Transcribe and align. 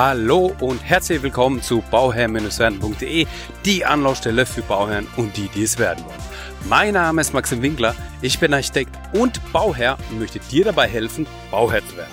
Hallo 0.00 0.54
und 0.60 0.78
herzlich 0.84 1.20
willkommen 1.24 1.60
zu 1.60 1.82
bauherr-werden.de, 1.90 3.26
die 3.64 3.84
Anlaufstelle 3.84 4.46
für 4.46 4.62
Bauherren 4.62 5.08
und 5.16 5.36
die, 5.36 5.48
die 5.48 5.64
es 5.64 5.76
werden 5.76 6.04
wollen. 6.04 6.22
Mein 6.68 6.94
Name 6.94 7.20
ist 7.20 7.34
Maxim 7.34 7.62
Winkler, 7.62 7.96
ich 8.22 8.38
bin 8.38 8.54
Architekt 8.54 8.96
und 9.12 9.40
Bauherr 9.52 9.98
und 10.08 10.20
möchte 10.20 10.38
dir 10.38 10.66
dabei 10.66 10.86
helfen, 10.86 11.26
Bauherr 11.50 11.84
zu 11.84 11.96
werden. 11.96 12.12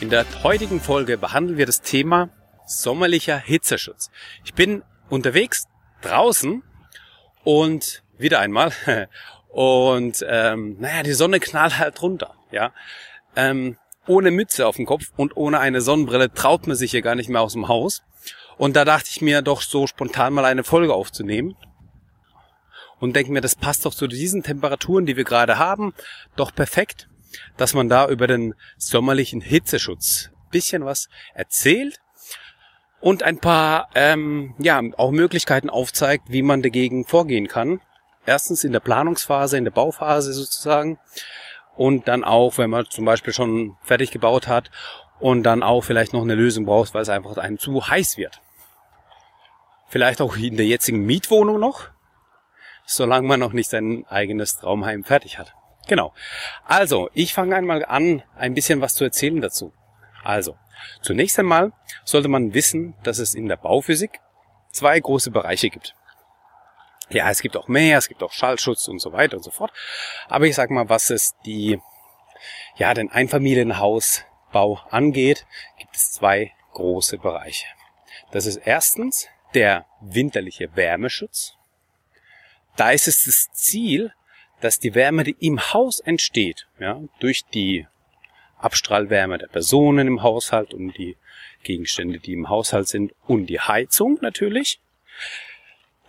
In 0.00 0.08
der 0.08 0.24
heutigen 0.42 0.80
Folge 0.80 1.18
behandeln 1.18 1.58
wir 1.58 1.66
das 1.66 1.82
Thema 1.82 2.30
sommerlicher 2.64 3.36
Hitzeschutz. 3.36 4.10
Ich 4.46 4.54
bin 4.54 4.82
unterwegs 5.10 5.66
draußen 6.00 6.62
und 7.44 8.02
wieder 8.16 8.40
einmal 8.40 8.72
und 9.48 10.24
ähm, 10.26 10.78
naja, 10.80 11.02
die 11.02 11.12
Sonne 11.12 11.40
knallt 11.40 11.76
halt 11.76 12.00
runter, 12.00 12.36
ja. 12.50 12.72
Ähm, 13.36 13.76
ohne 14.06 14.30
Mütze 14.30 14.66
auf 14.66 14.76
dem 14.76 14.86
Kopf 14.86 15.12
und 15.16 15.36
ohne 15.36 15.60
eine 15.60 15.80
Sonnenbrille 15.80 16.32
traut 16.32 16.66
man 16.66 16.76
sich 16.76 16.90
hier 16.90 17.02
gar 17.02 17.14
nicht 17.14 17.28
mehr 17.28 17.40
aus 17.40 17.52
dem 17.52 17.68
Haus. 17.68 18.02
Und 18.58 18.76
da 18.76 18.84
dachte 18.84 19.08
ich 19.10 19.20
mir 19.20 19.42
doch 19.42 19.62
so 19.62 19.86
spontan 19.86 20.32
mal 20.32 20.44
eine 20.44 20.64
Folge 20.64 20.94
aufzunehmen. 20.94 21.56
Und 23.00 23.16
denke 23.16 23.32
mir, 23.32 23.40
das 23.40 23.56
passt 23.56 23.84
doch 23.84 23.94
zu 23.94 24.06
diesen 24.06 24.42
Temperaturen, 24.42 25.06
die 25.06 25.16
wir 25.16 25.24
gerade 25.24 25.58
haben, 25.58 25.92
doch 26.36 26.54
perfekt, 26.54 27.08
dass 27.56 27.74
man 27.74 27.88
da 27.88 28.08
über 28.08 28.26
den 28.26 28.54
sommerlichen 28.76 29.40
Hitzeschutz 29.40 30.30
bisschen 30.52 30.84
was 30.84 31.08
erzählt 31.34 31.98
und 33.00 33.24
ein 33.24 33.38
paar 33.38 33.88
ähm, 33.96 34.54
ja 34.58 34.80
auch 34.96 35.10
Möglichkeiten 35.10 35.68
aufzeigt, 35.68 36.26
wie 36.28 36.42
man 36.42 36.62
dagegen 36.62 37.04
vorgehen 37.04 37.48
kann. 37.48 37.80
Erstens 38.24 38.62
in 38.62 38.72
der 38.72 38.80
Planungsphase, 38.80 39.58
in 39.58 39.64
der 39.64 39.72
Bauphase 39.72 40.32
sozusagen 40.32 41.00
und 41.76 42.08
dann 42.08 42.24
auch, 42.24 42.58
wenn 42.58 42.70
man 42.70 42.86
zum 42.88 43.04
Beispiel 43.04 43.32
schon 43.32 43.76
fertig 43.82 44.10
gebaut 44.10 44.48
hat 44.48 44.70
und 45.20 45.42
dann 45.44 45.62
auch 45.62 45.82
vielleicht 45.82 46.12
noch 46.12 46.22
eine 46.22 46.34
Lösung 46.34 46.66
braucht, 46.66 46.94
weil 46.94 47.02
es 47.02 47.08
einfach 47.08 47.36
einem 47.36 47.58
zu 47.58 47.88
heiß 47.88 48.16
wird. 48.16 48.40
Vielleicht 49.88 50.20
auch 50.20 50.36
in 50.36 50.56
der 50.56 50.66
jetzigen 50.66 51.04
Mietwohnung 51.04 51.60
noch, 51.60 51.88
solange 52.84 53.28
man 53.28 53.40
noch 53.40 53.52
nicht 53.52 53.70
sein 53.70 54.06
eigenes 54.08 54.56
Traumheim 54.56 55.04
fertig 55.04 55.38
hat. 55.38 55.54
Genau. 55.88 56.14
Also, 56.64 57.10
ich 57.12 57.34
fange 57.34 57.56
einmal 57.56 57.84
an, 57.84 58.22
ein 58.36 58.54
bisschen 58.54 58.80
was 58.80 58.94
zu 58.94 59.04
erzählen 59.04 59.40
dazu. 59.40 59.72
Also, 60.22 60.56
zunächst 61.00 61.38
einmal 61.38 61.72
sollte 62.04 62.28
man 62.28 62.54
wissen, 62.54 62.94
dass 63.02 63.18
es 63.18 63.34
in 63.34 63.48
der 63.48 63.56
Bauphysik 63.56 64.20
zwei 64.70 64.98
große 64.98 65.30
Bereiche 65.30 65.70
gibt. 65.70 65.94
Ja, 67.12 67.30
es 67.30 67.42
gibt 67.42 67.56
auch 67.56 67.68
mehr, 67.68 67.98
es 67.98 68.08
gibt 68.08 68.22
auch 68.22 68.32
Schallschutz 68.32 68.88
und 68.88 68.98
so 68.98 69.12
weiter 69.12 69.36
und 69.36 69.42
so 69.42 69.50
fort. 69.50 69.72
Aber 70.28 70.46
ich 70.46 70.54
sag 70.54 70.70
mal, 70.70 70.88
was 70.88 71.10
es 71.10 71.34
die, 71.44 71.78
ja, 72.76 72.94
den 72.94 73.10
Einfamilienhausbau 73.10 74.80
angeht, 74.90 75.46
gibt 75.78 75.94
es 75.94 76.12
zwei 76.12 76.52
große 76.72 77.18
Bereiche. 77.18 77.66
Das 78.30 78.46
ist 78.46 78.56
erstens 78.56 79.28
der 79.54 79.84
winterliche 80.00 80.74
Wärmeschutz. 80.74 81.56
Da 82.76 82.90
ist 82.90 83.06
es 83.08 83.24
das 83.26 83.52
Ziel, 83.52 84.14
dass 84.62 84.78
die 84.78 84.94
Wärme, 84.94 85.24
die 85.24 85.36
im 85.40 85.60
Haus 85.74 86.00
entsteht, 86.00 86.66
ja, 86.78 87.00
durch 87.20 87.44
die 87.52 87.86
Abstrahlwärme 88.56 89.38
der 89.38 89.48
Personen 89.48 90.06
im 90.06 90.22
Haushalt 90.22 90.72
und 90.72 90.96
die 90.96 91.16
Gegenstände, 91.64 92.20
die 92.20 92.32
im 92.32 92.48
Haushalt 92.48 92.88
sind 92.88 93.12
und 93.26 93.46
die 93.46 93.60
Heizung 93.60 94.18
natürlich, 94.22 94.80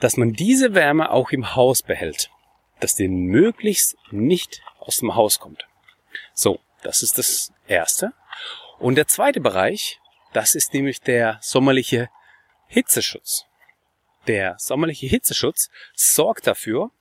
dass 0.03 0.17
man 0.17 0.33
diese 0.33 0.73
Wärme 0.73 1.11
auch 1.11 1.31
im 1.31 1.55
Haus 1.55 1.81
behält, 1.81 2.29
dass 2.81 2.93
die 2.93 3.07
möglichst 3.07 3.95
nicht 4.11 4.61
aus 4.79 4.97
dem 4.97 5.15
Haus 5.15 5.39
kommt. 5.39 5.65
So, 6.33 6.59
das 6.81 7.03
ist 7.03 7.17
das 7.17 7.53
Erste. 7.67 8.11
Und 8.79 8.95
der 8.95 9.07
zweite 9.07 9.39
Bereich, 9.39 10.01
das 10.33 10.55
ist 10.55 10.73
nämlich 10.73 10.99
der 10.99 11.39
sommerliche 11.41 12.09
Hitzeschutz. 12.67 13.45
Der 14.27 14.57
sommerliche 14.59 15.07
Hitzeschutz 15.07 15.69
sorgt 15.95 16.47
dafür, 16.47 16.91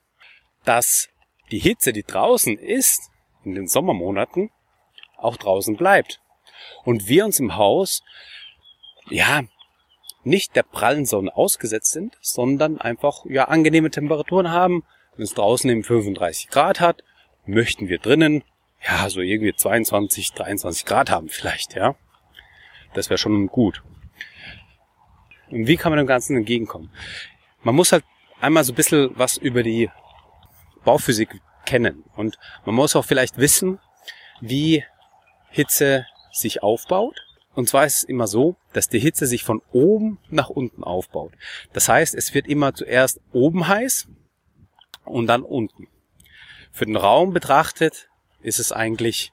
dass 0.63 1.09
die 1.51 1.59
Hitze, 1.59 1.91
die 1.91 2.03
draußen 2.03 2.57
ist, 2.57 3.11
in 3.43 3.55
den 3.55 3.67
Sommermonaten, 3.67 4.49
auch 5.17 5.35
draußen 5.35 5.75
bleibt. 5.75 6.21
Und 6.85 7.09
wir 7.09 7.25
uns 7.25 7.41
im 7.41 7.57
Haus, 7.57 8.01
ja, 9.09 9.43
nicht 10.23 10.55
der 10.55 10.63
prallen 10.63 11.05
Sonne 11.05 11.35
ausgesetzt 11.35 11.91
sind, 11.91 12.17
sondern 12.21 12.79
einfach 12.79 13.25
ja 13.25 13.45
angenehme 13.45 13.91
Temperaturen 13.91 14.51
haben. 14.51 14.83
Wenn 15.15 15.23
es 15.23 15.33
draußen 15.33 15.69
eben 15.69 15.83
35 15.83 16.49
Grad 16.49 16.79
hat, 16.79 17.03
möchten 17.45 17.89
wir 17.89 17.99
drinnen 17.99 18.43
ja 18.85 19.09
so 19.09 19.21
irgendwie 19.21 19.53
22, 19.53 20.33
23 20.33 20.85
Grad 20.85 21.09
haben 21.09 21.29
vielleicht, 21.29 21.75
ja. 21.75 21.95
Das 22.93 23.09
wäre 23.09 23.17
schon 23.17 23.47
gut. 23.47 23.83
Und 25.49 25.67
wie 25.67 25.77
kann 25.77 25.91
man 25.91 25.97
dem 25.97 26.07
Ganzen 26.07 26.37
entgegenkommen? 26.37 26.89
Man 27.61 27.75
muss 27.75 27.91
halt 27.91 28.03
einmal 28.41 28.63
so 28.63 28.73
ein 28.73 28.75
bisschen 28.75 29.11
was 29.15 29.37
über 29.37 29.63
die 29.63 29.89
Bauphysik 30.83 31.41
kennen 31.65 32.03
und 32.15 32.37
man 32.65 32.75
muss 32.75 32.95
auch 32.95 33.05
vielleicht 33.05 33.37
wissen, 33.37 33.79
wie 34.41 34.83
Hitze 35.49 36.05
sich 36.31 36.61
aufbaut 36.61 37.21
und 37.55 37.69
zwar 37.69 37.85
ist 37.85 37.97
es 37.97 38.03
immer 38.03 38.27
so, 38.27 38.55
dass 38.73 38.89
die 38.89 38.99
Hitze 38.99 39.27
sich 39.27 39.43
von 39.43 39.61
oben 39.71 40.19
nach 40.29 40.49
unten 40.49 40.83
aufbaut. 40.83 41.33
Das 41.71 41.87
heißt, 41.87 42.15
es 42.15 42.33
wird 42.33 42.47
immer 42.47 42.73
zuerst 42.73 43.19
oben 43.31 43.67
heiß 43.67 44.07
und 45.05 45.27
dann 45.27 45.43
unten. 45.43 45.87
Für 46.71 46.85
den 46.85 46.95
Raum 46.95 47.33
betrachtet 47.33 48.09
ist 48.41 48.59
es 48.59 48.71
eigentlich 48.71 49.31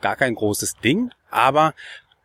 gar 0.00 0.16
kein 0.16 0.34
großes 0.34 0.76
Ding, 0.82 1.12
aber 1.30 1.74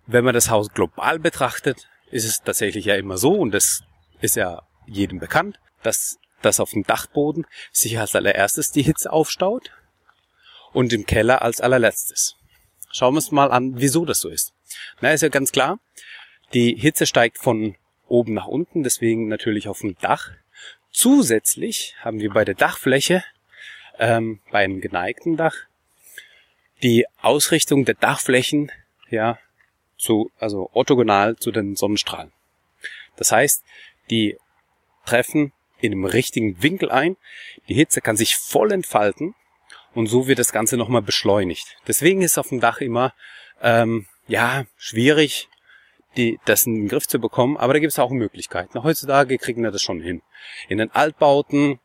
wenn 0.05 0.23
man 0.23 0.33
das 0.33 0.49
Haus 0.49 0.69
global 0.69 1.19
betrachtet, 1.19 1.89
ist 2.09 2.25
es 2.25 2.41
tatsächlich 2.41 2.85
ja 2.85 2.95
immer 2.95 3.17
so 3.17 3.33
und 3.33 3.51
das 3.51 3.83
ist 4.21 4.38
ja 4.38 4.63
jedem 4.85 5.19
bekannt, 5.19 5.59
dass 5.83 6.17
das 6.41 6.59
auf 6.61 6.71
dem 6.71 6.83
Dachboden 6.83 7.45
sich 7.71 7.99
als 7.99 8.15
allererstes 8.15 8.71
die 8.71 8.83
Hitze 8.83 9.11
aufstaut 9.11 9.71
und 10.71 10.94
im 10.94 11.05
Keller 11.05 11.41
als 11.41 11.59
allerletztes. 11.59 12.35
Schauen 12.91 13.13
wir 13.13 13.17
uns 13.17 13.31
mal 13.31 13.51
an, 13.51 13.73
wieso 13.75 14.05
das 14.05 14.19
so 14.19 14.29
ist. 14.29 14.53
Na, 15.01 15.11
ist 15.11 15.22
ja 15.22 15.29
ganz 15.29 15.51
klar. 15.51 15.79
Die 16.53 16.75
Hitze 16.75 17.05
steigt 17.05 17.38
von 17.38 17.75
oben 18.07 18.33
nach 18.33 18.47
unten, 18.47 18.83
deswegen 18.83 19.28
natürlich 19.28 19.67
auf 19.67 19.81
dem 19.81 19.97
Dach. 20.00 20.31
Zusätzlich 20.91 21.95
haben 22.00 22.19
wir 22.19 22.31
bei 22.31 22.45
der 22.45 22.55
Dachfläche, 22.55 23.23
ähm, 24.00 24.39
beim 24.51 24.79
geneigten 24.81 25.38
Dach, 25.38 25.56
die 26.83 27.06
Ausrichtung 27.22 27.85
der 27.85 27.95
Dachflächen, 27.95 28.72
ja, 29.09 29.39
zu, 29.97 30.31
also 30.39 30.69
orthogonal 30.73 31.35
zu 31.38 31.51
den 31.51 31.75
Sonnenstrahlen. 31.75 32.31
Das 33.16 33.31
heißt, 33.31 33.63
die 34.09 34.38
treffen 35.06 35.53
in 35.79 35.91
einem 35.91 36.06
richtigen 36.06 36.61
Winkel 36.61 36.91
ein. 36.91 37.17
Die 37.67 37.73
Hitze 37.73 38.01
kann 38.01 38.17
sich 38.17 38.35
voll 38.35 38.72
entfalten 38.72 39.35
und 39.94 40.07
so 40.07 40.27
wird 40.27 40.39
das 40.39 40.51
Ganze 40.51 40.77
nochmal 40.77 41.01
beschleunigt. 41.01 41.77
Deswegen 41.88 42.22
ist 42.22 42.38
auf 42.38 42.50
dem 42.50 42.59
Dach 42.59 42.81
immer 42.81 43.13
ähm, 43.61 44.07
ja, 44.27 44.65
schwierig, 44.77 45.49
die, 46.15 46.39
das 46.45 46.65
in 46.65 46.75
den 46.75 46.88
Griff 46.88 47.07
zu 47.07 47.19
bekommen, 47.19 47.57
aber 47.57 47.73
da 47.73 47.79
gibt 47.79 47.91
es 47.91 47.99
auch 47.99 48.09
Möglichkeiten. 48.09 48.83
Heutzutage 48.83 49.38
kriegen 49.38 49.63
wir 49.63 49.71
das 49.71 49.81
schon 49.81 50.01
hin. 50.01 50.21
In 50.67 50.79
den 50.79 50.91
Altbauten, 50.91 51.79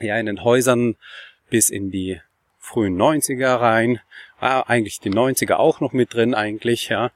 ja, 0.00 0.18
in 0.18 0.26
den 0.26 0.42
Häusern 0.44 0.96
bis 1.50 1.68
in 1.68 1.90
die 1.90 2.20
frühen 2.58 2.96
90er 2.96 3.60
rein, 3.60 4.00
ja, 4.40 4.64
eigentlich 4.66 5.00
die 5.00 5.10
90er 5.10 5.54
auch 5.54 5.80
noch 5.80 5.92
mit 5.92 6.14
drin 6.14 6.34
eigentlich, 6.34 6.88
ja. 6.88 7.10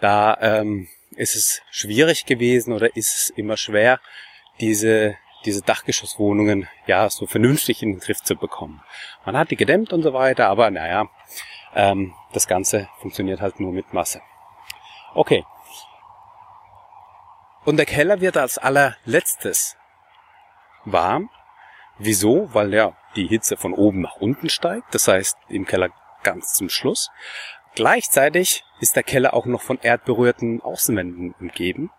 Da 0.00 0.36
ähm, 0.40 0.88
ist 1.16 1.36
es 1.36 1.62
schwierig 1.70 2.26
gewesen 2.26 2.72
oder 2.72 2.96
ist 2.96 3.14
es 3.14 3.30
immer 3.30 3.56
schwer, 3.56 4.00
diese 4.60 5.16
diese 5.44 5.62
Dachgeschosswohnungen 5.62 6.68
ja 6.86 7.08
so 7.10 7.26
vernünftig 7.26 7.82
in 7.82 7.94
den 7.94 8.00
Griff 8.00 8.22
zu 8.22 8.36
bekommen. 8.36 8.82
Man 9.24 9.36
hat 9.36 9.50
die 9.50 9.56
gedämmt 9.56 9.92
und 9.92 10.02
so 10.02 10.12
weiter, 10.12 10.48
aber 10.48 10.70
naja, 10.70 11.08
ähm, 11.74 12.14
das 12.32 12.46
Ganze 12.46 12.88
funktioniert 13.00 13.40
halt 13.40 13.60
nur 13.60 13.72
mit 13.72 13.92
Masse. 13.92 14.20
Okay. 15.14 15.44
Und 17.64 17.76
der 17.76 17.86
Keller 17.86 18.20
wird 18.20 18.36
als 18.36 18.58
allerletztes 18.58 19.76
warm. 20.84 21.30
Wieso? 21.98 22.52
Weil 22.52 22.74
ja 22.74 22.96
die 23.14 23.26
Hitze 23.26 23.56
von 23.56 23.72
oben 23.72 24.00
nach 24.00 24.16
unten 24.16 24.48
steigt. 24.48 24.94
Das 24.94 25.06
heißt, 25.06 25.36
im 25.48 25.66
Keller 25.66 25.90
ganz 26.22 26.54
zum 26.54 26.68
Schluss. 26.68 27.10
Gleichzeitig 27.74 28.64
ist 28.80 28.96
der 28.96 29.02
Keller 29.02 29.34
auch 29.34 29.46
noch 29.46 29.62
von 29.62 29.78
erdberührten 29.80 30.60
Außenwänden 30.60 31.34
umgeben. 31.40 31.90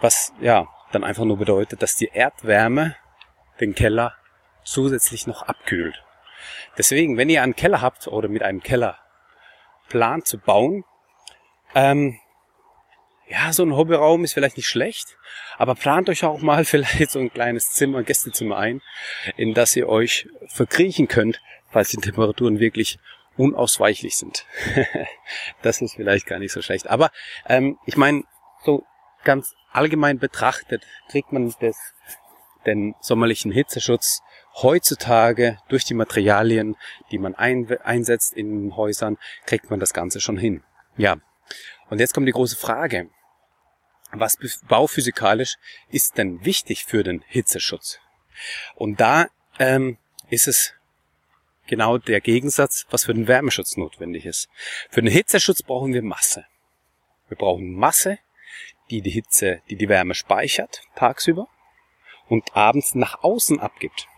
Was 0.00 0.32
ja 0.40 0.68
dann 0.92 1.04
einfach 1.04 1.24
nur 1.24 1.38
bedeutet, 1.38 1.82
dass 1.82 1.96
die 1.96 2.10
Erdwärme 2.12 2.96
den 3.60 3.74
Keller 3.74 4.14
zusätzlich 4.64 5.26
noch 5.26 5.42
abkühlt. 5.42 6.04
Deswegen, 6.78 7.16
wenn 7.16 7.28
ihr 7.28 7.42
einen 7.42 7.56
Keller 7.56 7.80
habt 7.80 8.06
oder 8.08 8.28
mit 8.28 8.42
einem 8.42 8.62
Keller 8.62 8.98
plant 9.88 10.26
zu 10.26 10.38
bauen, 10.38 10.84
ähm, 11.74 12.18
ja, 13.28 13.52
so 13.52 13.62
ein 13.62 13.74
Hobbyraum 13.74 14.24
ist 14.24 14.34
vielleicht 14.34 14.56
nicht 14.56 14.68
schlecht, 14.68 15.16
aber 15.56 15.74
plant 15.74 16.08
euch 16.08 16.24
auch 16.24 16.40
mal 16.40 16.64
vielleicht 16.64 17.10
so 17.10 17.18
ein 17.18 17.32
kleines 17.32 17.72
Zimmer, 17.72 18.02
Gästezimmer 18.02 18.56
ein, 18.56 18.82
in 19.36 19.54
das 19.54 19.74
ihr 19.76 19.88
euch 19.88 20.28
verkriechen 20.46 21.08
könnt, 21.08 21.40
falls 21.70 21.90
die 21.90 21.96
Temperaturen 21.96 22.60
wirklich 22.60 22.98
unausweichlich 23.36 24.16
sind. 24.16 24.46
Das 25.62 25.80
ist 25.80 25.94
vielleicht 25.94 26.26
gar 26.26 26.38
nicht 26.38 26.52
so 26.52 26.60
schlecht. 26.60 26.88
Aber 26.88 27.10
ähm, 27.48 27.78
ich 27.86 27.96
meine, 27.96 28.24
so 28.64 28.84
ganz 29.24 29.54
allgemein 29.72 30.18
betrachtet 30.18 30.84
kriegt 31.08 31.32
man 31.32 31.52
das, 31.60 31.76
den 32.66 32.94
sommerlichen 33.00 33.52
Hitzeschutz 33.52 34.22
heutzutage 34.62 35.58
durch 35.68 35.84
die 35.84 35.94
Materialien, 35.94 36.76
die 37.10 37.18
man 37.18 37.34
ein, 37.34 37.68
einsetzt 37.82 38.34
in 38.34 38.76
Häusern, 38.76 39.18
kriegt 39.46 39.70
man 39.70 39.80
das 39.80 39.92
Ganze 39.92 40.20
schon 40.20 40.36
hin. 40.36 40.62
Ja. 40.96 41.16
Und 41.90 41.98
jetzt 41.98 42.14
kommt 42.14 42.28
die 42.28 42.32
große 42.32 42.56
Frage. 42.56 43.10
Was 44.12 44.38
bauphysikalisch 44.68 45.56
ist 45.88 46.18
denn 46.18 46.44
wichtig 46.44 46.84
für 46.84 47.02
den 47.02 47.24
Hitzeschutz? 47.26 47.98
Und 48.76 49.00
da 49.00 49.26
ähm, 49.58 49.98
ist 50.30 50.46
es 50.46 50.72
genau 51.66 51.98
der 51.98 52.20
Gegensatz, 52.20 52.86
was 52.90 53.04
für 53.04 53.14
den 53.14 53.26
Wärmeschutz 53.26 53.76
notwendig 53.76 54.26
ist. 54.26 54.48
Für 54.90 55.02
den 55.02 55.10
Hitzeschutz 55.10 55.62
brauchen 55.62 55.92
wir 55.92 56.02
Masse. 56.02 56.46
Wir 57.28 57.36
brauchen 57.36 57.74
Masse, 57.74 58.18
die 58.90 59.02
die 59.02 59.10
Hitze, 59.10 59.62
die 59.68 59.76
die 59.76 59.88
Wärme 59.88 60.14
speichert 60.14 60.82
tagsüber 60.94 61.48
und 62.28 62.56
abends 62.56 62.94
nach 62.94 63.22
außen 63.22 63.60
abgibt. 63.60 64.08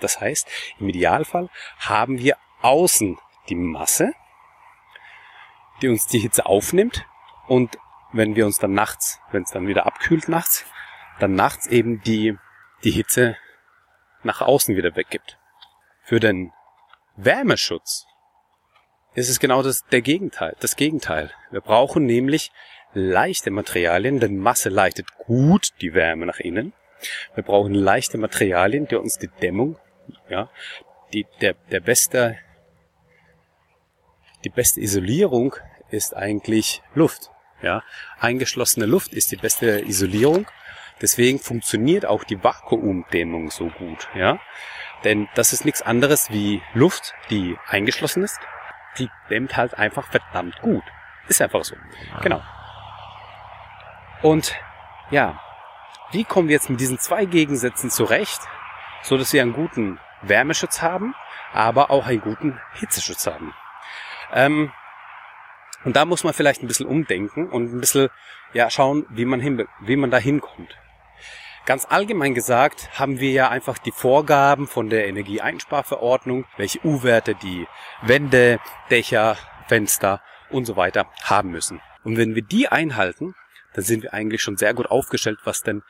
Das 0.00 0.20
heißt, 0.20 0.48
im 0.78 0.88
Idealfall 0.88 1.48
haben 1.78 2.18
wir 2.18 2.36
außen 2.62 3.18
die 3.48 3.54
Masse, 3.54 4.12
die 5.82 5.88
uns 5.88 6.06
die 6.06 6.18
Hitze 6.18 6.46
aufnimmt 6.46 7.06
und 7.46 7.78
wenn 8.12 8.36
wir 8.36 8.46
uns 8.46 8.58
dann 8.58 8.72
nachts, 8.72 9.20
wenn 9.32 9.42
es 9.42 9.50
dann 9.50 9.66
wieder 9.66 9.86
abkühlt 9.86 10.28
nachts, 10.28 10.64
dann 11.18 11.34
nachts 11.34 11.66
eben 11.66 12.00
die, 12.02 12.36
die 12.84 12.90
Hitze 12.90 13.36
nach 14.22 14.40
außen 14.40 14.76
wieder 14.76 14.96
weggibt. 14.96 15.38
Für 16.02 16.20
den 16.20 16.52
Wärmeschutz 17.16 18.06
ist 19.14 19.28
es 19.28 19.40
genau 19.40 19.62
das, 19.62 19.84
der 19.86 20.00
Gegenteil, 20.00 20.56
das 20.60 20.76
Gegenteil. 20.76 21.32
Wir 21.50 21.60
brauchen 21.60 22.06
nämlich 22.06 22.52
leichte 22.92 23.50
Materialien, 23.50 24.20
denn 24.20 24.38
Masse 24.38 24.68
leitet 24.68 25.14
gut 25.16 25.72
die 25.80 25.94
Wärme 25.94 26.26
nach 26.26 26.38
innen. 26.38 26.72
Wir 27.34 27.44
brauchen 27.44 27.74
leichte 27.74 28.18
Materialien, 28.18 28.86
die 28.88 28.96
uns 28.96 29.18
die 29.18 29.28
Dämmung, 29.28 29.76
ja, 30.28 30.50
die, 31.12 31.26
der, 31.40 31.54
der 31.70 31.80
beste, 31.80 32.36
die 34.44 34.50
beste 34.50 34.80
Isolierung 34.80 35.54
ist 35.90 36.16
eigentlich 36.16 36.82
Luft. 36.94 37.30
Ja, 37.62 37.82
eingeschlossene 38.20 38.86
Luft 38.86 39.12
ist 39.12 39.32
die 39.32 39.36
beste 39.36 39.80
Isolierung. 39.80 40.46
Deswegen 41.00 41.38
funktioniert 41.38 42.06
auch 42.06 42.24
die 42.24 42.42
Vakuumdämmung 42.42 43.50
so 43.50 43.68
gut. 43.68 44.08
Ja, 44.14 44.38
denn 45.04 45.28
das 45.34 45.52
ist 45.52 45.64
nichts 45.64 45.82
anderes 45.82 46.30
wie 46.30 46.62
Luft, 46.74 47.14
die 47.30 47.56
eingeschlossen 47.66 48.22
ist. 48.22 48.38
Die 48.98 49.08
dämmt 49.30 49.56
halt 49.56 49.74
einfach 49.74 50.08
verdammt 50.08 50.60
gut. 50.60 50.82
Ist 51.28 51.42
einfach 51.42 51.64
so. 51.64 51.76
Genau. 52.22 52.42
Und 54.22 54.54
ja, 55.10 55.40
wie 56.10 56.24
kommen 56.24 56.48
wir 56.48 56.54
jetzt 56.54 56.70
mit 56.70 56.80
diesen 56.80 56.98
zwei 56.98 57.24
Gegensätzen 57.24 57.90
zurecht, 57.90 58.40
so 59.02 59.16
dass 59.16 59.32
wir 59.32 59.42
einen 59.42 59.52
guten 59.52 59.98
Wärmeschutz 60.22 60.82
haben, 60.82 61.14
aber 61.52 61.90
auch 61.90 62.06
einen 62.06 62.20
guten 62.20 62.60
Hitzeschutz 62.74 63.26
haben? 63.26 63.54
Ähm, 64.32 64.72
und 65.84 65.96
da 65.96 66.04
muss 66.04 66.24
man 66.24 66.34
vielleicht 66.34 66.62
ein 66.62 66.66
bisschen 66.68 66.86
umdenken 66.86 67.48
und 67.48 67.72
ein 67.72 67.80
bisschen 67.80 68.08
ja 68.52 68.70
schauen, 68.70 69.06
wie 69.10 69.24
man 69.24 69.40
hin, 69.40 69.66
wie 69.80 69.96
man 69.96 70.10
da 70.10 70.18
hinkommt. 70.18 70.76
Ganz 71.66 71.86
allgemein 71.88 72.34
gesagt 72.34 72.98
haben 72.98 73.20
wir 73.20 73.30
ja 73.30 73.50
einfach 73.50 73.76
die 73.76 73.92
Vorgaben 73.92 74.66
von 74.66 74.88
der 74.88 75.06
Energieeinsparverordnung, 75.06 76.46
welche 76.56 76.82
U-Werte 76.84 77.34
die 77.34 77.66
Wände, 78.00 78.58
Dächer, 78.90 79.36
Fenster 79.66 80.22
und 80.48 80.64
so 80.64 80.76
weiter 80.76 81.10
haben 81.24 81.50
müssen. 81.50 81.82
Und 82.04 82.16
wenn 82.16 82.34
wir 82.34 82.42
die 82.42 82.68
einhalten, 82.68 83.34
dann 83.74 83.84
sind 83.84 84.02
wir 84.02 84.14
eigentlich 84.14 84.42
schon 84.42 84.56
sehr 84.56 84.74
gut 84.74 84.90
aufgestellt, 84.90 85.38
was 85.44 85.62
den 85.62 85.82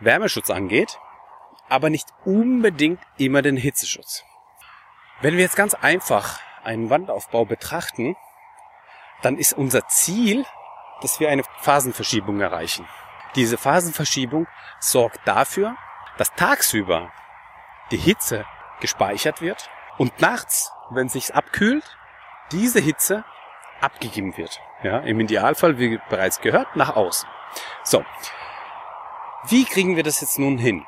Wärmeschutz 0.00 0.50
angeht, 0.50 0.98
aber 1.68 1.90
nicht 1.90 2.08
unbedingt 2.24 3.00
immer 3.16 3.42
den 3.42 3.56
Hitzeschutz. 3.56 4.24
Wenn 5.20 5.34
wir 5.34 5.42
jetzt 5.42 5.56
ganz 5.56 5.74
einfach 5.74 6.40
einen 6.64 6.90
Wandaufbau 6.90 7.44
betrachten, 7.44 8.16
dann 9.22 9.36
ist 9.36 9.52
unser 9.52 9.86
Ziel, 9.88 10.44
dass 11.02 11.20
wir 11.20 11.30
eine 11.30 11.44
Phasenverschiebung 11.60 12.40
erreichen. 12.40 12.86
Diese 13.34 13.58
Phasenverschiebung 13.58 14.46
sorgt 14.80 15.20
dafür, 15.26 15.76
dass 16.16 16.34
tagsüber 16.34 17.12
die 17.90 17.96
Hitze 17.96 18.44
gespeichert 18.80 19.40
wird 19.40 19.70
und 19.98 20.20
nachts, 20.20 20.72
wenn 20.90 21.06
es 21.06 21.12
sich 21.12 21.34
abkühlt, 21.34 21.84
diese 22.50 22.80
Hitze 22.80 23.24
abgegeben 23.80 24.36
wird. 24.36 24.60
Ja, 24.82 24.98
im 25.00 25.20
Idealfall, 25.20 25.78
wie 25.78 26.00
bereits 26.08 26.40
gehört, 26.40 26.74
nach 26.74 26.96
außen. 26.96 27.28
So. 27.82 28.04
Wie 29.48 29.64
kriegen 29.64 29.96
wir 29.96 30.02
das 30.02 30.20
jetzt 30.20 30.38
nun 30.38 30.58
hin? 30.58 30.86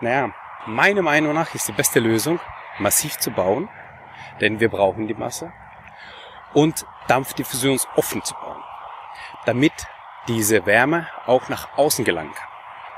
Naja, 0.00 0.30
meiner 0.66 1.02
Meinung 1.02 1.34
nach 1.34 1.54
ist 1.54 1.68
die 1.68 1.72
beste 1.72 2.00
Lösung, 2.00 2.40
massiv 2.78 3.18
zu 3.18 3.30
bauen, 3.30 3.68
denn 4.40 4.60
wir 4.60 4.68
brauchen 4.68 5.06
die 5.06 5.14
Masse 5.14 5.52
und 6.54 6.86
dampfdiffusionsoffen 7.08 8.22
zu 8.24 8.34
bauen, 8.34 8.62
damit 9.44 9.72
diese 10.28 10.66
Wärme 10.66 11.08
auch 11.26 11.48
nach 11.48 11.76
außen 11.76 12.04
gelangen 12.04 12.34
kann. 12.34 12.48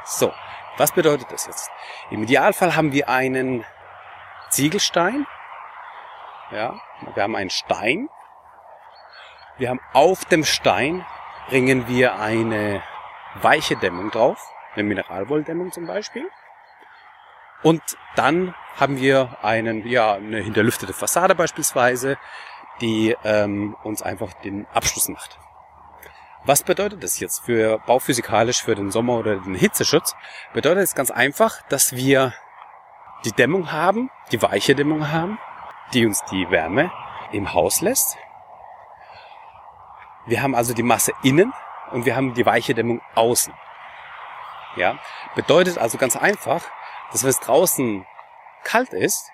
So, 0.05 0.33
was 0.77 0.93
bedeutet 0.93 1.31
das 1.31 1.47
jetzt? 1.47 1.71
Im 2.11 2.23
Idealfall 2.23 2.75
haben 2.75 2.93
wir 2.93 3.09
einen 3.09 3.65
Ziegelstein. 4.51 5.27
Ja, 6.51 6.81
wir 7.15 7.23
haben 7.23 7.37
einen 7.37 7.51
Stein. 7.51 8.09
Wir 9.59 9.69
haben 9.69 9.81
auf 9.93 10.25
dem 10.25 10.45
Stein 10.45 11.05
bringen 11.49 11.87
wir 11.89 12.19
eine 12.19 12.83
weiche 13.35 13.77
Dämmung 13.77 14.11
drauf, 14.11 14.39
eine 14.75 14.85
Mineralwolldämmung 14.85 15.73
zum 15.73 15.87
Beispiel. 15.87 16.29
Und 17.63 17.83
dann 18.17 18.55
haben 18.77 18.99
wir 18.99 19.39
einen, 19.43 19.87
ja, 19.87 20.15
eine 20.15 20.41
hinterlüftete 20.41 20.93
Fassade 20.93 21.35
beispielsweise, 21.35 22.17
die 22.81 23.17
ähm, 23.25 23.77
uns 23.83 24.03
einfach 24.03 24.33
den 24.33 24.67
Abschluss 24.73 25.09
macht. 25.09 25.39
Was 26.45 26.65
bedeutet 26.65 27.05
das 27.05 27.21
jetzt 27.21 27.45
für 27.45 27.79
bauphysikalisch 27.79 28.63
für 28.63 28.75
den 28.75 28.91
Sommer 28.91 29.19
oder 29.19 29.37
den 29.37 29.55
Hitzeschutz? 29.55 30.17
Bedeutet 30.53 30.83
es 30.83 30.95
ganz 30.95 31.11
einfach, 31.11 31.63
dass 31.69 31.95
wir 31.95 32.33
die 33.25 33.33
Dämmung 33.33 33.71
haben, 33.71 34.11
die 34.33 34.43
weiche 34.43 34.75
Dämmung 34.75 35.13
haben, 35.13 35.39
die 35.95 36.05
uns 36.05 36.25
die 36.25 36.51
Wärme 36.51 36.91
im 37.31 37.53
Haus 37.53 37.81
lässt. 37.81 38.17
Wir 40.27 40.43
haben 40.43 40.55
also 40.55 40.75
die 40.75 40.83
Masse 40.83 41.13
innen 41.23 41.53
und 41.91 42.05
wir 42.05 42.17
haben 42.17 42.35
die 42.35 42.47
weiche 42.47 42.75
Dämmung 42.75 43.01
außen. 43.15 43.53
Ja, 44.77 44.99
bedeutet 45.35 45.79
also 45.79 45.99
ganz 45.99 46.17
einfach, 46.17 46.65
dass 47.11 47.23
wenn 47.23 47.31
es 47.31 47.41
draußen 47.41 48.07
kalt 48.65 48.93
ist, 48.93 49.31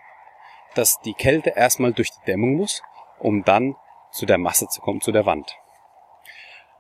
dass 0.75 1.01
die 1.01 1.15
Kälte 1.15 1.51
erstmal 1.51 1.93
durch 1.93 2.11
die 2.11 2.25
Dämmung 2.27 2.55
muss, 2.55 2.83
um 3.19 3.45
dann 3.45 3.77
zu 4.11 4.27
der 4.27 4.39
Masse 4.39 4.67
zu 4.69 4.81
kommen, 4.81 5.01
zu 5.01 5.13
der 5.13 5.27
Wand. 5.27 5.57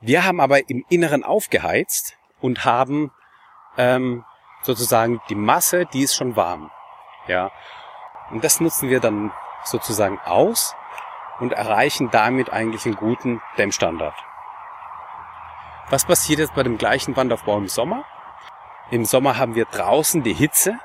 Wir 0.00 0.24
haben 0.24 0.40
aber 0.40 0.68
im 0.68 0.84
Inneren 0.88 1.24
aufgeheizt 1.24 2.16
und 2.40 2.64
haben 2.64 3.12
ähm, 3.76 4.24
sozusagen 4.62 5.20
die 5.28 5.34
Masse, 5.34 5.86
die 5.86 6.02
ist 6.02 6.14
schon 6.14 6.36
warm. 6.36 6.70
Ja. 7.26 7.50
Und 8.30 8.44
das 8.44 8.60
nutzen 8.60 8.88
wir 8.88 9.00
dann 9.00 9.32
sozusagen 9.64 10.18
aus 10.24 10.74
und 11.40 11.52
erreichen 11.52 12.10
damit 12.10 12.50
eigentlich 12.50 12.84
einen 12.86 12.96
guten 12.96 13.40
Dämmstandard. 13.56 14.14
Was 15.90 16.04
passiert 16.04 16.38
jetzt 16.38 16.54
bei 16.54 16.62
dem 16.62 16.78
gleichen 16.78 17.16
Wandaufbau 17.16 17.56
im 17.56 17.68
Sommer? 17.68 18.04
Im 18.90 19.04
Sommer 19.04 19.38
haben 19.38 19.54
wir 19.54 19.64
draußen 19.64 20.22
die 20.22 20.34
Hitze 20.34 20.78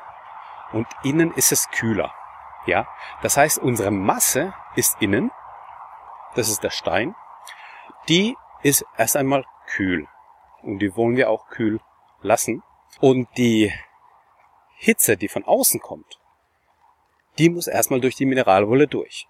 und 0.71 0.87
innen 1.03 1.33
ist 1.33 1.51
es 1.51 1.69
kühler. 1.69 2.13
Ja, 2.65 2.87
das 3.21 3.35
heißt, 3.37 3.59
unsere 3.59 3.91
Masse 3.91 4.53
ist 4.75 5.01
innen. 5.01 5.31
Das 6.35 6.49
ist 6.49 6.63
der 6.63 6.69
Stein. 6.69 7.15
Die 8.07 8.37
ist 8.61 8.85
erst 8.97 9.17
einmal 9.17 9.45
kühl. 9.67 10.07
Und 10.61 10.79
die 10.79 10.95
wollen 10.95 11.17
wir 11.17 11.29
auch 11.29 11.49
kühl 11.49 11.79
lassen. 12.21 12.63
Und 13.01 13.27
die 13.37 13.73
Hitze, 14.75 15.17
die 15.17 15.27
von 15.27 15.43
außen 15.43 15.81
kommt, 15.81 16.19
die 17.37 17.49
muss 17.49 17.67
erstmal 17.67 17.99
durch 17.99 18.15
die 18.15 18.25
Mineralwolle 18.25 18.87
durch. 18.87 19.27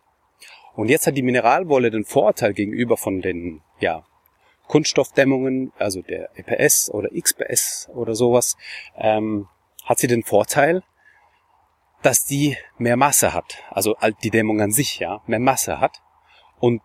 Und 0.76 0.90
jetzt 0.90 1.06
hat 1.08 1.16
die 1.16 1.22
Mineralwolle 1.22 1.92
den 1.92 2.06
Vorteil 2.06 2.54
gegenüber 2.54 2.98
von 2.98 3.22
den 3.22 3.62
ja, 3.80 4.04
Kunststoffdämmungen, 4.68 5.72
also 5.78 6.02
der 6.02 6.30
EPS 6.36 6.90
oder 6.90 7.10
XPS 7.10 7.90
oder 7.94 8.16
sowas, 8.16 8.58
ähm, 8.96 9.48
hat 9.86 10.00
sie 10.00 10.08
den 10.08 10.24
Vorteil, 10.24 10.84
dass 12.02 12.26
die 12.26 12.58
mehr 12.78 12.98
Masse 12.98 13.34
hat. 13.34 13.60
Also 13.70 13.96
die 14.24 14.30
Dämmung 14.30 14.62
an 14.62 14.72
sich, 14.72 15.00
ja, 15.00 15.22
mehr 15.28 15.40
Masse 15.40 15.80
hat. 15.80 16.02
Und 16.60 16.82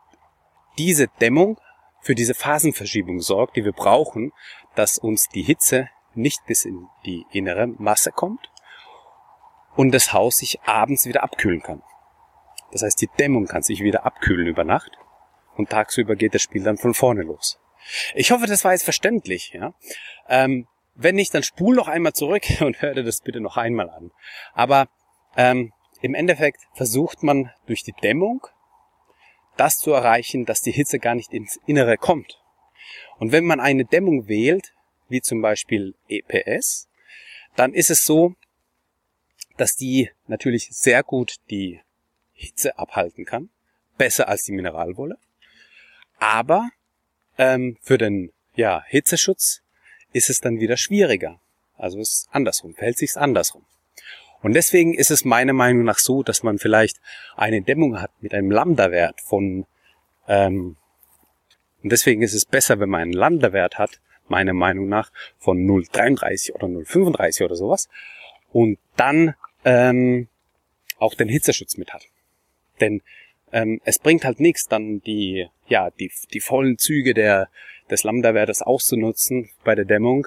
diese 0.77 1.09
Dämmung 1.21 1.59
für 2.01 2.15
diese 2.15 2.35
Phasenverschiebung 2.35 3.21
sorgt, 3.21 3.57
die 3.57 3.65
wir 3.65 3.73
brauchen, 3.73 4.33
dass 4.75 4.99
uns 4.99 5.29
die 5.29 5.43
Hitze 5.43 5.89
nicht 6.15 6.45
bis 6.47 6.65
in 6.65 6.89
die 7.05 7.27
innere 7.33 7.67
Masse 7.67 8.13
kommt 8.13 8.51
und 9.77 9.93
das 9.93 10.13
Haus 10.13 10.39
sich 10.39 10.61
abends 10.63 11.07
wieder 11.07 11.23
abkühlen 11.23 11.63
kann. 11.63 11.83
Das 12.73 12.83
heißt, 12.83 13.01
die 13.01 13.09
Dämmung 13.19 13.47
kann 13.47 13.63
sich 13.63 13.83
wieder 13.83 14.05
abkühlen 14.05 14.47
über 14.47 14.65
Nacht 14.65 14.93
und 15.57 15.71
tagsüber 15.71 16.17
geht 16.17 16.35
das 16.35 16.43
Spiel 16.43 16.63
dann 16.63 16.77
von 16.77 16.95
vorne 16.95 17.23
los. 17.23 17.59
Ich 18.15 18.31
hoffe, 18.31 18.47
das 18.47 18.65
war 18.65 18.73
jetzt 18.73 18.85
verständlich. 18.85 19.53
Ja? 19.55 19.75
Ähm, 20.29 20.67
wenn 20.95 21.15
nicht, 21.15 21.33
dann 21.33 21.43
spul 21.43 21.75
noch 21.75 21.89
einmal 21.89 22.13
zurück 22.13 22.45
und 22.61 22.83
hör 22.83 22.95
dir 22.95 23.05
das 23.05 23.21
bitte 23.21 23.41
noch 23.41 23.57
einmal 23.57 23.91
an. 23.91 24.11
Aber 24.53 24.89
ähm, 25.37 25.73
im 26.01 26.15
Endeffekt 26.15 26.61
versucht 26.75 27.23
man 27.23 27.53
durch 27.67 27.83
die 27.83 27.93
Dämmung 27.93 28.47
das 29.57 29.79
zu 29.79 29.93
erreichen, 29.93 30.45
dass 30.45 30.63
die 30.63 30.71
Hitze 30.71 30.99
gar 30.99 31.15
nicht 31.15 31.33
ins 31.33 31.59
Innere 31.67 31.97
kommt. 31.97 32.41
Und 33.19 33.33
wenn 33.33 33.45
man 33.45 33.61
eine 33.61 33.85
Dämmung 33.85 34.29
wählt, 34.29 34.75
wie 35.09 35.21
zum 35.21 35.43
Beispiel 35.43 35.95
EPS, 36.09 36.89
dann 37.57 37.75
ist 37.75 37.91
es 37.91 38.05
so, 38.05 38.35
dass 39.57 39.75
die 39.75 40.11
natürlich 40.29 40.69
sehr 40.71 41.03
gut 41.03 41.37
die 41.51 41.81
Hitze 42.39 42.79
abhalten 42.79 43.25
kann, 43.25 43.51
besser 43.99 44.29
als 44.29 44.45
die 44.45 44.53
Mineralwolle. 44.53 45.19
Aber 46.19 46.71
ähm, 47.37 47.77
für 47.83 47.99
den 47.99 48.33
ja, 48.55 48.83
Hitzeschutz 48.87 49.63
ist 50.13 50.31
es 50.31 50.41
dann 50.41 50.61
wieder 50.61 50.77
schwieriger. 50.77 51.41
Also 51.77 52.01
es 52.01 52.11
ist 52.11 52.29
andersrum, 52.31 52.75
verhält 52.75 52.99
sich 52.99 53.17
andersrum. 53.17 53.65
Und 54.41 54.55
deswegen 54.55 54.95
ist 54.95 55.11
es 55.11 55.25
meiner 55.25 55.53
Meinung 55.53 55.85
nach 55.85 55.99
so, 55.99 56.23
dass 56.23 56.45
man 56.45 56.59
vielleicht 56.59 57.01
eine 57.37 57.61
Dämmung 57.61 58.01
hat 58.01 58.13
mit 58.21 58.35
einem 58.35 58.53
Lambda-Wert 58.53 59.21
von, 59.21 59.67
ähm, 60.29 60.77
und 61.83 61.93
deswegen 61.93 62.23
ist 62.23 62.35
es 62.35 62.45
besser, 62.45 62.79
wenn 62.79 62.89
man 62.89 63.03
einen 63.03 63.13
Lambda-Wert 63.13 63.79
hat, 63.79 64.01
meiner 64.29 64.53
Meinung 64.53 64.89
nach, 64.89 65.11
von 65.39 65.67
0,33 65.67 66.53
oder 66.53 66.67
0,35 66.67 67.45
oder 67.45 67.57
sowas, 67.57 67.89
und 68.53 68.79
dann 68.97 69.35
ähm, 69.65 70.29
auch 70.99 71.15
den 71.15 71.29
Hitzeschutz 71.29 71.77
mit 71.77 71.93
hat. 71.93 72.07
Denn 72.81 73.03
ähm, 73.53 73.81
es 73.85 73.99
bringt 73.99 74.25
halt 74.25 74.41
nichts, 74.41 74.67
dann 74.67 75.01
die, 75.01 75.49
ja, 75.67 75.91
die, 75.91 76.11
die 76.33 76.41
vollen 76.41 76.79
Züge 76.79 77.15
der, 77.15 77.49
des 77.91 78.05
Lambda-Wertes 78.05 78.63
auszunutzen 78.63 79.51
bei 79.65 79.75
der 79.75 79.85
Dämmung, 79.85 80.27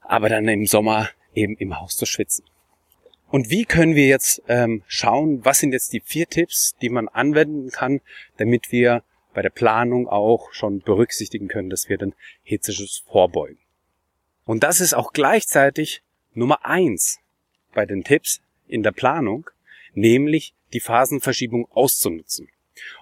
aber 0.00 0.28
dann 0.28 0.48
im 0.48 0.66
Sommer 0.66 1.08
eben 1.34 1.56
im 1.56 1.78
Haus 1.78 1.96
zu 1.96 2.06
schwitzen. 2.06 2.44
Und 3.30 3.48
wie 3.48 3.64
können 3.64 3.94
wir 3.94 4.06
jetzt 4.06 4.42
ähm, 4.48 4.82
schauen, 4.88 5.44
was 5.44 5.60
sind 5.60 5.72
jetzt 5.72 5.92
die 5.92 6.00
vier 6.00 6.26
Tipps, 6.26 6.74
die 6.82 6.88
man 6.88 7.08
anwenden 7.08 7.70
kann, 7.70 8.00
damit 8.36 8.72
wir 8.72 9.04
bei 9.32 9.42
der 9.42 9.50
Planung 9.50 10.08
auch 10.08 10.52
schon 10.52 10.80
berücksichtigen 10.80 11.46
können, 11.46 11.70
dass 11.70 11.88
wir 11.88 11.96
den 11.96 12.14
Hitzeschutz 12.42 13.04
vorbeugen. 13.06 13.58
Und 14.44 14.64
das 14.64 14.80
ist 14.80 14.94
auch 14.94 15.12
gleichzeitig 15.12 16.02
Nummer 16.34 16.64
eins 16.64 17.20
bei 17.72 17.86
den 17.86 18.02
Tipps 18.02 18.40
in 18.66 18.82
der 18.82 18.90
Planung, 18.90 19.48
nämlich 19.94 20.54
die 20.72 20.80
Phasenverschiebung 20.80 21.68
auszunutzen. 21.70 22.48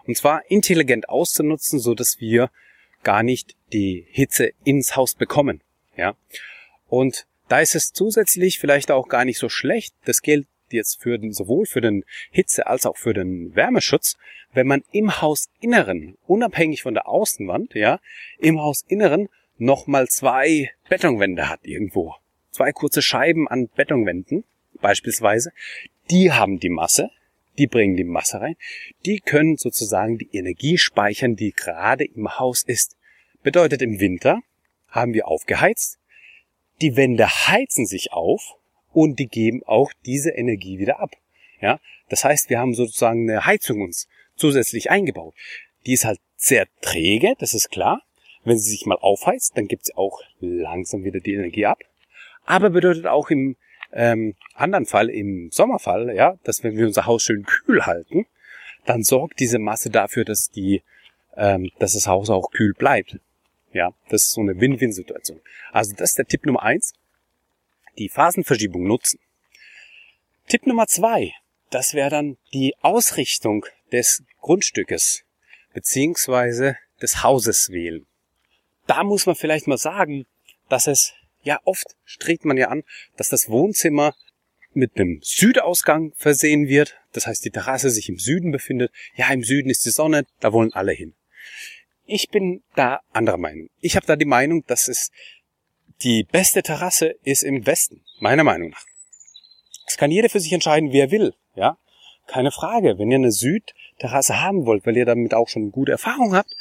Und 0.06 0.16
zwar 0.16 0.50
intelligent 0.50 1.08
auszunutzen, 1.08 1.78
so 1.78 1.94
dass 1.94 2.20
wir 2.20 2.50
gar 3.02 3.22
nicht 3.22 3.54
die 3.72 4.06
Hitze 4.10 4.52
ins 4.64 4.96
Haus 4.96 5.14
bekommen. 5.14 5.60
Ja. 5.96 6.16
Und 6.88 7.26
da 7.48 7.60
ist 7.60 7.74
es 7.74 7.92
zusätzlich 7.92 8.58
vielleicht 8.58 8.90
auch 8.90 9.08
gar 9.08 9.24
nicht 9.24 9.38
so 9.38 9.48
schlecht. 9.48 9.94
Das 10.04 10.22
gilt 10.22 10.46
jetzt 10.70 11.00
für 11.00 11.18
den, 11.18 11.32
sowohl 11.32 11.66
für 11.66 11.80
den 11.80 12.04
Hitze 12.30 12.66
als 12.66 12.86
auch 12.86 12.96
für 12.96 13.14
den 13.14 13.54
Wärmeschutz, 13.54 14.16
wenn 14.52 14.66
man 14.66 14.84
im 14.92 15.20
Hausinneren, 15.20 16.16
unabhängig 16.26 16.82
von 16.82 16.94
der 16.94 17.08
Außenwand, 17.08 17.74
ja, 17.74 18.00
im 18.38 18.60
Hausinneren 18.60 19.28
nochmal 19.56 20.08
zwei 20.08 20.70
Betonwände 20.88 21.48
hat 21.48 21.60
irgendwo. 21.62 22.14
Zwei 22.50 22.72
kurze 22.72 23.02
Scheiben 23.02 23.48
an 23.48 23.68
Betonwänden, 23.68 24.44
beispielsweise. 24.80 25.52
Die 26.10 26.32
haben 26.32 26.58
die 26.58 26.70
Masse, 26.70 27.10
die 27.58 27.66
bringen 27.66 27.96
die 27.96 28.04
Masse 28.04 28.40
rein. 28.40 28.56
Die 29.04 29.20
können 29.20 29.56
sozusagen 29.56 30.18
die 30.18 30.30
Energie 30.32 30.78
speichern, 30.78 31.36
die 31.36 31.52
gerade 31.52 32.04
im 32.04 32.38
Haus 32.38 32.62
ist. 32.62 32.96
Bedeutet 33.42 33.82
im 33.82 34.00
Winter 34.00 34.40
haben 34.88 35.12
wir 35.12 35.28
aufgeheizt, 35.28 35.98
die 36.80 36.96
Wände 36.96 37.26
heizen 37.26 37.86
sich 37.86 38.12
auf 38.12 38.54
und 38.92 39.18
die 39.18 39.26
geben 39.26 39.62
auch 39.64 39.92
diese 40.06 40.30
Energie 40.30 40.78
wieder 40.78 41.00
ab. 41.00 41.10
Ja, 41.60 41.80
das 42.08 42.24
heißt, 42.24 42.50
wir 42.50 42.58
haben 42.58 42.74
sozusagen 42.74 43.28
eine 43.28 43.44
Heizung 43.44 43.82
uns 43.82 44.08
zusätzlich 44.36 44.90
eingebaut. 44.90 45.34
Die 45.86 45.92
ist 45.92 46.04
halt 46.04 46.20
sehr 46.36 46.66
träge, 46.80 47.34
das 47.38 47.54
ist 47.54 47.70
klar. 47.70 48.02
Wenn 48.44 48.58
sie 48.58 48.70
sich 48.70 48.86
mal 48.86 48.96
aufheizt, 48.96 49.56
dann 49.56 49.66
gibt 49.66 49.86
sie 49.86 49.96
auch 49.96 50.20
langsam 50.40 51.04
wieder 51.04 51.20
die 51.20 51.34
Energie 51.34 51.66
ab. 51.66 51.80
Aber 52.44 52.70
bedeutet 52.70 53.06
auch 53.06 53.30
im 53.30 53.56
ähm, 53.92 54.34
anderen 54.54 54.86
Fall, 54.86 55.08
im 55.10 55.50
Sommerfall, 55.50 56.14
ja, 56.14 56.38
dass 56.44 56.62
wenn 56.62 56.76
wir 56.76 56.86
unser 56.86 57.06
Haus 57.06 57.22
schön 57.22 57.44
kühl 57.44 57.86
halten, 57.86 58.26
dann 58.84 59.02
sorgt 59.02 59.40
diese 59.40 59.58
Masse 59.58 59.90
dafür, 59.90 60.24
dass 60.24 60.50
die, 60.50 60.82
ähm, 61.36 61.70
dass 61.78 61.94
das 61.94 62.06
Haus 62.06 62.30
auch 62.30 62.50
kühl 62.50 62.74
bleibt. 62.74 63.18
Ja, 63.72 63.92
das 64.08 64.24
ist 64.24 64.30
so 64.32 64.40
eine 64.40 64.60
Win-Win-Situation. 64.60 65.40
Also 65.72 65.94
das 65.94 66.10
ist 66.10 66.18
der 66.18 66.26
Tipp 66.26 66.46
Nummer 66.46 66.62
eins. 66.62 66.94
Die 67.98 68.08
Phasenverschiebung 68.08 68.86
nutzen. 68.86 69.18
Tipp 70.48 70.66
Nummer 70.66 70.86
zwei, 70.86 71.34
das 71.70 71.92
wäre 71.92 72.08
dann 72.08 72.38
die 72.54 72.74
Ausrichtung 72.80 73.66
des 73.92 74.22
Grundstückes 74.40 75.24
beziehungsweise 75.74 76.76
des 77.02 77.22
Hauses 77.22 77.70
wählen. 77.70 78.06
Da 78.86 79.04
muss 79.04 79.26
man 79.26 79.34
vielleicht 79.34 79.66
mal 79.66 79.76
sagen, 79.76 80.26
dass 80.70 80.86
es 80.86 81.12
ja 81.48 81.60
oft 81.64 81.96
strebt 82.04 82.44
man 82.44 82.58
ja 82.58 82.68
an, 82.68 82.84
dass 83.16 83.30
das 83.30 83.48
Wohnzimmer 83.48 84.14
mit 84.74 84.96
einem 84.96 85.20
Südausgang 85.22 86.12
versehen 86.14 86.68
wird. 86.68 86.94
Das 87.12 87.26
heißt, 87.26 87.42
die 87.44 87.50
Terrasse 87.50 87.90
sich 87.90 88.10
im 88.10 88.18
Süden 88.18 88.52
befindet. 88.52 88.92
Ja, 89.14 89.32
im 89.32 89.42
Süden 89.42 89.70
ist 89.70 89.84
die 89.86 89.90
Sonne, 89.90 90.26
da 90.40 90.52
wollen 90.52 90.74
alle 90.74 90.92
hin. 90.92 91.14
Ich 92.04 92.28
bin 92.28 92.62
da 92.76 93.00
anderer 93.12 93.38
Meinung. 93.38 93.70
Ich 93.80 93.96
habe 93.96 94.06
da 94.06 94.14
die 94.14 94.26
Meinung, 94.26 94.62
dass 94.66 94.88
es 94.88 95.10
die 96.02 96.22
beste 96.22 96.62
Terrasse 96.62 97.16
ist 97.24 97.42
im 97.42 97.66
Westen, 97.66 98.04
meiner 98.20 98.44
Meinung 98.44 98.68
nach. 98.68 98.84
Das 99.86 99.96
kann 99.96 100.10
jeder 100.10 100.28
für 100.28 100.40
sich 100.40 100.52
entscheiden, 100.52 100.92
wer 100.92 101.10
will, 101.10 101.34
ja. 101.54 101.78
Keine 102.26 102.52
Frage. 102.52 102.98
Wenn 102.98 103.10
ihr 103.10 103.16
eine 103.16 103.32
Südterrasse 103.32 104.42
haben 104.42 104.66
wollt, 104.66 104.84
weil 104.84 104.98
ihr 104.98 105.06
damit 105.06 105.32
auch 105.32 105.48
schon 105.48 105.72
gute 105.72 105.92
Erfahrung 105.92 106.34
habt, 106.34 106.54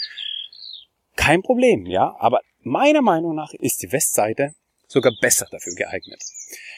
kein 1.18 1.42
Problem, 1.42 1.86
ja. 1.86 2.16
Aber 2.20 2.40
meiner 2.62 3.02
Meinung 3.02 3.36
nach 3.36 3.54
ist 3.54 3.84
die 3.84 3.92
Westseite 3.92 4.56
sogar 4.88 5.14
besser 5.22 5.48
dafür 5.52 5.76
geeignet. 5.76 6.22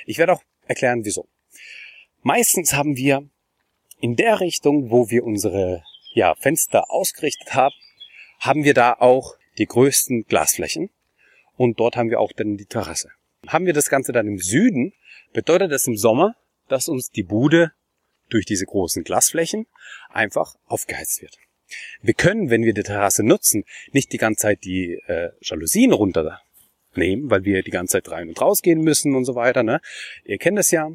Ich 0.05 0.17
werde 0.17 0.33
auch 0.33 0.43
erklären, 0.65 1.05
wieso. 1.05 1.27
Meistens 2.21 2.73
haben 2.73 2.97
wir 2.97 3.29
in 4.01 4.15
der 4.15 4.39
Richtung, 4.39 4.91
wo 4.91 5.09
wir 5.09 5.23
unsere 5.23 5.83
ja, 6.13 6.35
Fenster 6.35 6.91
ausgerichtet 6.91 7.53
haben, 7.53 7.75
haben 8.39 8.63
wir 8.63 8.73
da 8.73 8.93
auch 8.93 9.35
die 9.57 9.65
größten 9.65 10.25
Glasflächen 10.25 10.89
und 11.55 11.79
dort 11.79 11.97
haben 11.97 12.09
wir 12.09 12.19
auch 12.19 12.31
dann 12.31 12.57
die 12.57 12.65
Terrasse. 12.65 13.09
Haben 13.47 13.65
wir 13.65 13.73
das 13.73 13.89
Ganze 13.89 14.11
dann 14.11 14.27
im 14.27 14.39
Süden, 14.39 14.93
bedeutet 15.33 15.71
das 15.71 15.87
im 15.87 15.97
Sommer, 15.97 16.35
dass 16.67 16.87
uns 16.87 17.09
die 17.09 17.23
Bude 17.23 17.73
durch 18.29 18.45
diese 18.45 18.65
großen 18.65 19.03
Glasflächen 19.03 19.65
einfach 20.09 20.55
aufgeheizt 20.65 21.21
wird. 21.21 21.37
Wir 22.01 22.13
können, 22.13 22.49
wenn 22.49 22.63
wir 22.63 22.73
die 22.73 22.83
Terrasse 22.83 23.23
nutzen, 23.23 23.63
nicht 23.91 24.11
die 24.11 24.17
ganze 24.17 24.43
Zeit 24.43 24.63
die 24.63 24.99
äh, 25.07 25.31
Jalousien 25.41 25.93
runternehmen, 26.89 27.29
weil 27.29 27.43
wir 27.43 27.63
die 27.63 27.71
ganze 27.71 27.93
Zeit 27.93 28.11
rein 28.11 28.29
und 28.29 28.41
raus 28.41 28.61
gehen 28.61 28.81
müssen 28.81 29.15
und 29.15 29.25
so 29.25 29.35
weiter. 29.35 29.63
Ne? 29.63 29.81
Ihr 30.23 30.37
kennt 30.37 30.57
das 30.57 30.71
ja. 30.71 30.89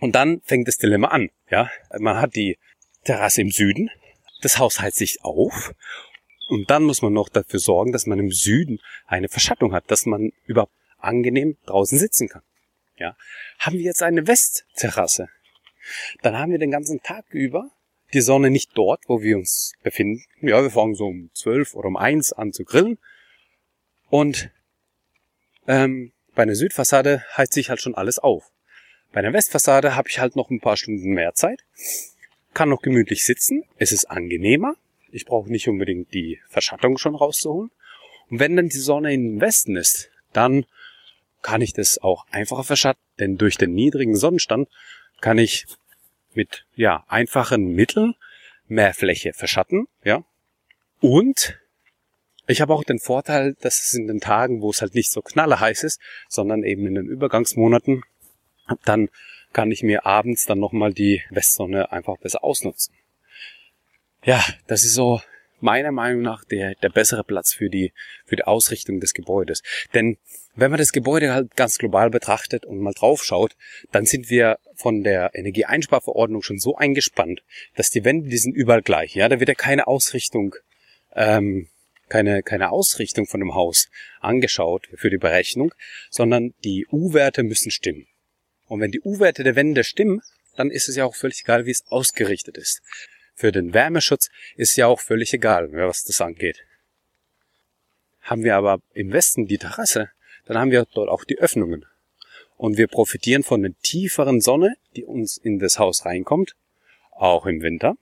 Und 0.00 0.14
dann 0.14 0.40
fängt 0.44 0.68
das 0.68 0.78
Dilemma 0.78 1.08
an. 1.08 1.30
Ja, 1.50 1.70
man 1.98 2.20
hat 2.20 2.34
die 2.34 2.58
Terrasse 3.04 3.40
im 3.40 3.50
Süden, 3.50 3.90
das 4.42 4.58
Haus 4.58 4.80
heizt 4.80 4.98
sich 4.98 5.22
auf 5.22 5.74
und 6.48 6.70
dann 6.70 6.82
muss 6.82 7.02
man 7.02 7.12
noch 7.12 7.28
dafür 7.28 7.60
sorgen, 7.60 7.92
dass 7.92 8.06
man 8.06 8.18
im 8.18 8.30
Süden 8.30 8.80
eine 9.06 9.28
Verschattung 9.28 9.72
hat, 9.72 9.90
dass 9.90 10.06
man 10.06 10.32
überhaupt 10.44 10.72
angenehm 10.98 11.56
draußen 11.66 11.98
sitzen 11.98 12.28
kann. 12.28 12.42
Ja. 12.98 13.16
Haben 13.58 13.78
wir 13.78 13.84
jetzt 13.84 14.02
eine 14.02 14.26
Westterrasse, 14.26 15.28
dann 16.22 16.36
haben 16.36 16.50
wir 16.50 16.58
den 16.58 16.72
ganzen 16.72 17.00
Tag 17.02 17.26
über 17.30 17.70
die 18.12 18.20
Sonne 18.20 18.50
nicht 18.50 18.70
dort, 18.74 19.02
wo 19.06 19.22
wir 19.22 19.36
uns 19.36 19.72
befinden. 19.82 20.24
Ja, 20.40 20.62
wir 20.62 20.70
fangen 20.70 20.94
so 20.94 21.06
um 21.06 21.30
zwölf 21.32 21.74
oder 21.74 21.88
um 21.88 21.96
eins 21.96 22.32
an 22.32 22.52
zu 22.52 22.64
grillen. 22.64 22.98
Und 24.08 24.50
ähm, 25.66 26.12
bei 26.34 26.42
einer 26.42 26.54
Südfassade 26.54 27.24
heizt 27.36 27.54
sich 27.54 27.70
halt 27.70 27.80
schon 27.80 27.94
alles 27.94 28.18
auf. 28.18 28.50
Bei 29.12 29.20
einer 29.20 29.32
Westfassade 29.32 29.96
habe 29.96 30.08
ich 30.08 30.18
halt 30.18 30.36
noch 30.36 30.50
ein 30.50 30.60
paar 30.60 30.76
Stunden 30.76 31.10
mehr 31.12 31.34
Zeit, 31.34 31.64
kann 32.54 32.68
noch 32.68 32.82
gemütlich 32.82 33.24
sitzen, 33.24 33.64
es 33.78 33.92
ist 33.92 34.06
angenehmer 34.06 34.76
ich 35.16 35.24
brauche 35.24 35.50
nicht 35.50 35.66
unbedingt 35.68 36.12
die 36.12 36.40
Verschattung 36.48 36.98
schon 36.98 37.14
rauszuholen. 37.14 37.70
Und 38.28 38.38
wenn 38.38 38.56
dann 38.56 38.68
die 38.68 38.78
Sonne 38.78 39.14
im 39.14 39.40
Westen 39.40 39.76
ist, 39.76 40.10
dann 40.32 40.66
kann 41.40 41.62
ich 41.62 41.72
das 41.72 41.98
auch 41.98 42.26
einfacher 42.30 42.64
verschatten, 42.64 43.02
denn 43.18 43.38
durch 43.38 43.56
den 43.56 43.72
niedrigen 43.72 44.16
Sonnenstand 44.16 44.68
kann 45.20 45.38
ich 45.38 45.64
mit 46.34 46.66
ja 46.74 47.04
einfachen 47.08 47.72
Mitteln 47.72 48.14
mehr 48.68 48.92
Fläche 48.92 49.32
verschatten, 49.32 49.86
ja. 50.04 50.22
Und 51.00 51.58
ich 52.46 52.60
habe 52.60 52.74
auch 52.74 52.84
den 52.84 52.98
Vorteil, 52.98 53.54
dass 53.60 53.82
es 53.82 53.94
in 53.94 54.06
den 54.06 54.20
Tagen, 54.20 54.60
wo 54.62 54.70
es 54.70 54.80
halt 54.80 54.94
nicht 54.94 55.10
so 55.10 55.22
knallerheiß 55.22 55.82
ist, 55.84 56.00
sondern 56.28 56.62
eben 56.62 56.86
in 56.86 56.94
den 56.94 57.06
Übergangsmonaten, 57.06 58.02
dann 58.84 59.08
kann 59.52 59.70
ich 59.70 59.82
mir 59.82 60.06
abends 60.06 60.46
dann 60.46 60.58
nochmal 60.58 60.92
die 60.92 61.22
Westsonne 61.30 61.92
einfach 61.92 62.18
besser 62.18 62.44
ausnutzen 62.44 62.94
ja, 64.26 64.44
das 64.66 64.84
ist 64.84 64.94
so 64.94 65.20
meiner 65.60 65.92
Meinung 65.92 66.20
nach 66.20 66.44
der, 66.44 66.74
der 66.74 66.90
bessere 66.90 67.24
Platz 67.24 67.54
für 67.54 67.70
die, 67.70 67.92
für 68.26 68.36
die 68.36 68.44
Ausrichtung 68.44 69.00
des 69.00 69.14
Gebäudes. 69.14 69.62
Denn 69.94 70.18
wenn 70.54 70.70
man 70.70 70.78
das 70.78 70.92
Gebäude 70.92 71.32
halt 71.32 71.56
ganz 71.56 71.78
global 71.78 72.10
betrachtet 72.10 72.66
und 72.66 72.80
mal 72.80 72.92
drauf 72.92 73.24
schaut, 73.24 73.56
dann 73.92 74.04
sind 74.04 74.28
wir 74.28 74.58
von 74.74 75.02
der 75.02 75.30
Energieeinsparverordnung 75.34 76.42
schon 76.42 76.58
so 76.58 76.76
eingespannt, 76.76 77.42
dass 77.74 77.90
die 77.90 78.04
Wände, 78.04 78.28
die 78.28 78.36
sind 78.36 78.54
überall 78.54 78.82
gleich. 78.82 79.14
Ja, 79.14 79.28
da 79.28 79.38
wird 79.38 79.48
ja 79.48 79.54
keine 79.54 79.86
Ausrichtung, 79.86 80.56
ähm, 81.14 81.68
keine, 82.08 82.42
keine 82.42 82.70
Ausrichtung 82.70 83.26
von 83.26 83.40
dem 83.40 83.54
Haus 83.54 83.88
angeschaut 84.20 84.88
für 84.94 85.10
die 85.10 85.18
Berechnung, 85.18 85.74
sondern 86.10 86.54
die 86.64 86.86
U-Werte 86.90 87.42
müssen 87.42 87.70
stimmen. 87.70 88.06
Und 88.66 88.80
wenn 88.80 88.90
die 88.90 89.00
U-Werte 89.00 89.44
der 89.44 89.56
Wände 89.56 89.84
stimmen, 89.84 90.22
dann 90.56 90.70
ist 90.70 90.88
es 90.88 90.96
ja 90.96 91.04
auch 91.04 91.14
völlig 91.14 91.42
egal, 91.42 91.66
wie 91.66 91.70
es 91.70 91.84
ausgerichtet 91.88 92.56
ist. 92.56 92.82
Für 93.34 93.52
den 93.52 93.74
Wärmeschutz 93.74 94.30
ist 94.56 94.76
ja 94.76 94.86
auch 94.86 95.00
völlig 95.00 95.32
egal, 95.34 95.70
was 95.72 96.04
das 96.04 96.20
angeht. 96.20 96.64
Haben 98.22 98.44
wir 98.44 98.56
aber 98.56 98.80
im 98.94 99.12
Westen 99.12 99.46
die 99.46 99.58
Terrasse, 99.58 100.10
dann 100.46 100.58
haben 100.58 100.70
wir 100.70 100.86
dort 100.92 101.08
auch 101.08 101.24
die 101.24 101.38
Öffnungen. 101.38 101.84
Und 102.56 102.78
wir 102.78 102.88
profitieren 102.88 103.42
von 103.42 103.62
der 103.62 103.72
tieferen 103.82 104.40
Sonne, 104.40 104.76
die 104.96 105.04
uns 105.04 105.36
in 105.36 105.58
das 105.58 105.78
Haus 105.78 106.06
reinkommt, 106.06 106.56
auch 107.10 107.46
im 107.46 107.60
Winter. 107.60 107.96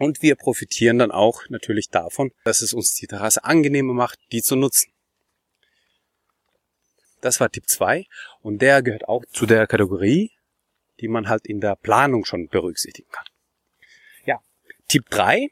Und 0.00 0.22
wir 0.22 0.34
profitieren 0.34 0.98
dann 0.98 1.10
auch 1.10 1.42
natürlich 1.50 1.90
davon, 1.90 2.32
dass 2.42 2.62
es 2.62 2.72
uns 2.72 2.94
die 2.94 3.06
Terrasse 3.06 3.44
angenehmer 3.44 3.92
macht, 3.92 4.18
die 4.32 4.40
zu 4.40 4.56
nutzen. 4.56 4.90
Das 7.20 7.38
war 7.38 7.50
Tipp 7.50 7.68
2 7.68 8.06
und 8.40 8.62
der 8.62 8.82
gehört 8.82 9.06
auch 9.06 9.26
zu 9.26 9.44
der 9.44 9.66
Kategorie, 9.66 10.30
die 11.00 11.08
man 11.08 11.28
halt 11.28 11.46
in 11.46 11.60
der 11.60 11.76
Planung 11.76 12.24
schon 12.24 12.48
berücksichtigen 12.48 13.10
kann. 13.10 13.26
Ja, 14.24 14.40
Tipp 14.88 15.04
3 15.10 15.48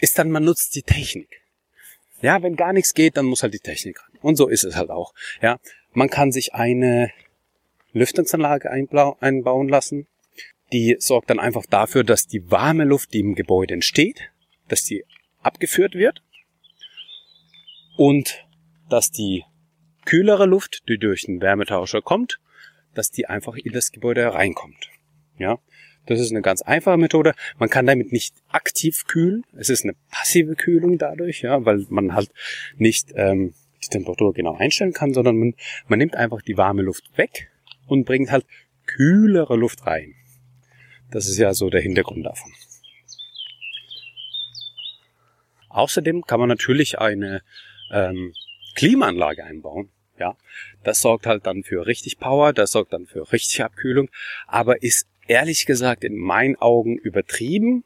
ist 0.00 0.18
dann, 0.18 0.32
man 0.32 0.44
nutzt 0.44 0.74
die 0.74 0.82
Technik. 0.82 1.42
Ja, 2.20 2.42
wenn 2.42 2.56
gar 2.56 2.72
nichts 2.72 2.92
geht, 2.92 3.16
dann 3.16 3.26
muss 3.26 3.44
halt 3.44 3.54
die 3.54 3.60
Technik 3.60 4.02
ran. 4.02 4.18
Und 4.20 4.34
so 4.34 4.48
ist 4.48 4.64
es 4.64 4.74
halt 4.74 4.90
auch. 4.90 5.14
Ja, 5.40 5.60
man 5.92 6.10
kann 6.10 6.32
sich 6.32 6.54
eine 6.54 7.12
Lüftungsanlage 7.92 8.68
einbauen 8.68 9.68
lassen. 9.68 10.08
Die 10.72 10.96
sorgt 10.98 11.30
dann 11.30 11.38
einfach 11.38 11.66
dafür, 11.66 12.04
dass 12.04 12.26
die 12.26 12.50
warme 12.50 12.84
Luft, 12.84 13.12
die 13.14 13.20
im 13.20 13.34
Gebäude 13.34 13.74
entsteht, 13.74 14.30
dass 14.68 14.84
die 14.84 15.04
abgeführt 15.40 15.94
wird 15.94 16.22
und 17.96 18.46
dass 18.88 19.10
die 19.10 19.44
kühlere 20.04 20.46
Luft, 20.46 20.88
die 20.88 20.98
durch 20.98 21.22
den 21.22 21.40
Wärmetauscher 21.40 22.02
kommt, 22.02 22.40
dass 22.94 23.10
die 23.10 23.26
einfach 23.26 23.56
in 23.56 23.72
das 23.72 23.92
Gebäude 23.92 24.32
reinkommt. 24.32 24.90
Ja, 25.38 25.58
das 26.06 26.20
ist 26.20 26.30
eine 26.30 26.42
ganz 26.42 26.62
einfache 26.62 26.96
Methode. 26.96 27.34
Man 27.58 27.68
kann 27.68 27.86
damit 27.86 28.12
nicht 28.12 28.34
aktiv 28.48 29.04
kühlen. 29.06 29.44
Es 29.56 29.68
ist 29.68 29.84
eine 29.84 29.94
passive 30.10 30.54
Kühlung 30.54 30.98
dadurch, 30.98 31.42
ja, 31.42 31.64
weil 31.64 31.84
man 31.90 32.14
halt 32.14 32.30
nicht 32.76 33.12
ähm, 33.16 33.54
die 33.84 33.88
Temperatur 33.88 34.32
genau 34.32 34.56
einstellen 34.56 34.92
kann, 34.92 35.12
sondern 35.12 35.36
man, 35.36 35.54
man 35.88 35.98
nimmt 35.98 36.14
einfach 36.14 36.42
die 36.42 36.56
warme 36.56 36.82
Luft 36.82 37.16
weg 37.18 37.50
und 37.86 38.04
bringt 38.04 38.30
halt 38.30 38.46
kühlere 38.86 39.56
Luft 39.56 39.84
rein. 39.86 40.14
Das 41.10 41.28
ist 41.28 41.38
ja 41.38 41.54
so 41.54 41.70
der 41.70 41.80
Hintergrund 41.80 42.26
davon. 42.26 42.52
Außerdem 45.68 46.22
kann 46.22 46.40
man 46.40 46.48
natürlich 46.48 46.98
eine 46.98 47.42
ähm, 47.90 48.32
Klimaanlage 48.74 49.44
einbauen. 49.44 49.90
Ja, 50.18 50.36
das 50.82 51.02
sorgt 51.02 51.26
halt 51.26 51.46
dann 51.46 51.62
für 51.62 51.86
richtig 51.86 52.18
Power, 52.18 52.54
das 52.54 52.72
sorgt 52.72 52.94
dann 52.94 53.06
für 53.06 53.30
richtig 53.32 53.62
Abkühlung, 53.62 54.08
aber 54.46 54.82
ist 54.82 55.06
ehrlich 55.26 55.66
gesagt 55.66 56.04
in 56.04 56.16
meinen 56.16 56.56
Augen 56.56 56.96
übertrieben. 56.96 57.84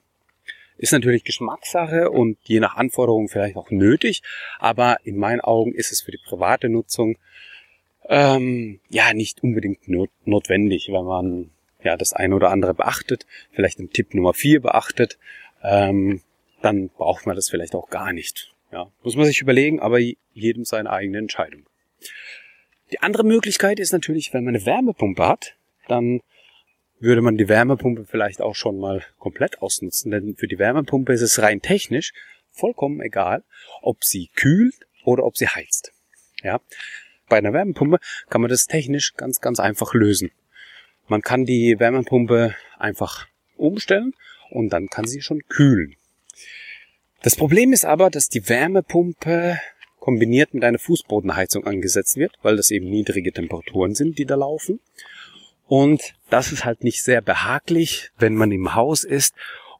Ist 0.77 0.93
natürlich 0.93 1.25
Geschmackssache 1.25 2.11
und 2.11 2.39
je 2.45 2.61
nach 2.61 2.77
Anforderung 2.77 3.29
vielleicht 3.29 3.57
auch 3.57 3.71
nötig, 3.71 4.23
aber 4.61 4.99
in 5.03 5.19
meinen 5.19 5.41
Augen 5.41 5.75
ist 5.75 5.91
es 5.91 6.03
für 6.03 6.12
die 6.12 6.21
private 6.25 6.69
Nutzung 6.69 7.18
ähm, 8.09 8.81
ja 8.88 9.12
nicht 9.12 9.42
unbedingt 9.42 9.88
not 9.88 10.11
notwendig, 10.25 10.88
wenn 10.90 11.05
man 11.05 11.51
ja 11.83 11.97
das 11.97 12.12
eine 12.12 12.35
oder 12.35 12.51
andere 12.51 12.75
beachtet, 12.75 13.27
vielleicht 13.53 13.79
den 13.79 13.90
Tipp 13.90 14.14
Nummer 14.14 14.35
vier 14.35 14.61
beachtet, 14.61 15.19
ähm, 15.62 16.23
dann 16.62 16.88
braucht 16.90 17.27
man 17.27 17.37
das 17.37 17.49
vielleicht 17.49 17.75
auch 17.75 17.90
gar 17.90 18.12
nicht. 18.12 18.55
Ja, 18.73 18.90
muss 19.03 19.16
man 19.16 19.27
sich 19.27 19.40
überlegen, 19.40 19.81
aber 19.81 19.99
jedem 20.33 20.64
seine 20.64 20.90
eigene 20.90 21.19
Entscheidung. 21.19 21.66
Die 22.93 23.01
andere 23.01 23.25
Möglichkeit 23.25 23.81
ist 23.81 23.93
natürlich, 23.93 24.33
wenn 24.33 24.45
man 24.45 24.55
eine 24.55 24.66
Wärmepumpe 24.66 25.27
hat, 25.27 25.57
dann 25.88 26.21
würde 27.01 27.23
man 27.23 27.37
die 27.37 27.49
Wärmepumpe 27.49 28.05
vielleicht 28.05 28.40
auch 28.40 28.55
schon 28.55 28.79
mal 28.79 29.03
komplett 29.19 29.62
ausnutzen, 29.62 30.11
denn 30.11 30.37
für 30.37 30.47
die 30.47 30.59
Wärmepumpe 30.59 31.12
ist 31.12 31.23
es 31.23 31.40
rein 31.40 31.62
technisch 31.62 32.12
vollkommen 32.51 33.01
egal, 33.01 33.43
ob 33.81 34.05
sie 34.05 34.29
kühlt 34.35 34.75
oder 35.05 35.25
ob 35.25 35.37
sie 35.37 35.49
heizt. 35.49 35.93
Ja, 36.43 36.61
bei 37.29 37.38
einer 37.38 37.53
Wärmepumpe 37.53 37.99
kann 38.29 38.40
man 38.40 38.51
das 38.51 38.66
technisch 38.66 39.14
ganz, 39.14 39.40
ganz 39.40 39.61
einfach 39.61 39.95
lösen. 39.95 40.31
Man 41.11 41.23
kann 41.23 41.44
die 41.44 41.81
Wärmepumpe 41.81 42.55
einfach 42.79 43.27
umstellen 43.57 44.14
und 44.49 44.68
dann 44.68 44.87
kann 44.87 45.09
sie 45.09 45.23
schon 45.23 45.42
kühlen. 45.49 45.96
Das 47.23 47.35
Problem 47.35 47.73
ist 47.73 47.85
aber, 47.85 48.11
dass 48.11 48.29
die 48.29 48.49
Wärmepumpe 48.49 49.59
kombiniert 49.99 50.55
mit 50.55 50.62
einer 50.62 50.79
Fußbodenheizung 50.79 51.66
angesetzt 51.66 52.16
wird, 52.16 52.37
weil 52.42 52.57
das 52.57 52.70
eben 52.70 52.88
niedrige 52.88 53.33
Temperaturen 53.33 53.96
sind, 53.96 54.18
die 54.18 54.25
da 54.25 54.37
laufen. 54.37 54.79
Und 55.66 56.14
das 56.29 56.53
ist 56.53 56.64
halt 56.64 56.85
nicht 56.85 57.03
sehr 57.03 57.23
behaglich, 57.23 58.12
wenn 58.16 58.37
man 58.37 58.53
im 58.53 58.77
Haus 58.77 59.03
ist 59.03 59.35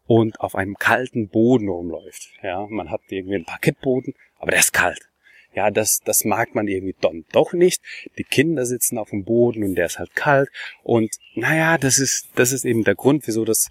und 0.09 0.41
auf 0.41 0.57
einem 0.57 0.75
kalten 0.75 1.29
Boden 1.29 1.69
rumläuft. 1.69 2.33
Ja, 2.43 2.67
man 2.69 2.91
hat 2.91 3.03
irgendwie 3.09 3.37
einen 3.37 3.45
Parkettboden, 3.45 4.15
aber 4.41 4.51
der 4.51 4.61
ist 4.61 4.73
kalt. 4.73 5.10
Ja, 5.55 5.71
das, 5.71 6.01
das 6.05 6.25
mag 6.25 6.55
man 6.55 6.69
irgendwie 6.69 6.95
dann 7.01 7.25
doch 7.33 7.53
nicht. 7.53 7.83
Die 8.19 8.25
Kinder 8.25 8.65
sitzen 8.67 8.99
auf 8.99 9.11
dem 9.11 9.25
Boden 9.25 9.65
und 9.65 9.75
der 9.75 9.87
ist 9.87 9.99
halt 9.99 10.15
kalt. 10.15 10.49
Und 10.83 11.17
naja, 11.35 11.77
das 11.77 11.99
ist, 11.99 12.29
das 12.37 12.53
ist 12.53 12.65
eben 12.65 12.85
der 12.85 12.95
Grund, 12.95 13.27
wieso 13.27 13.45
das 13.45 13.71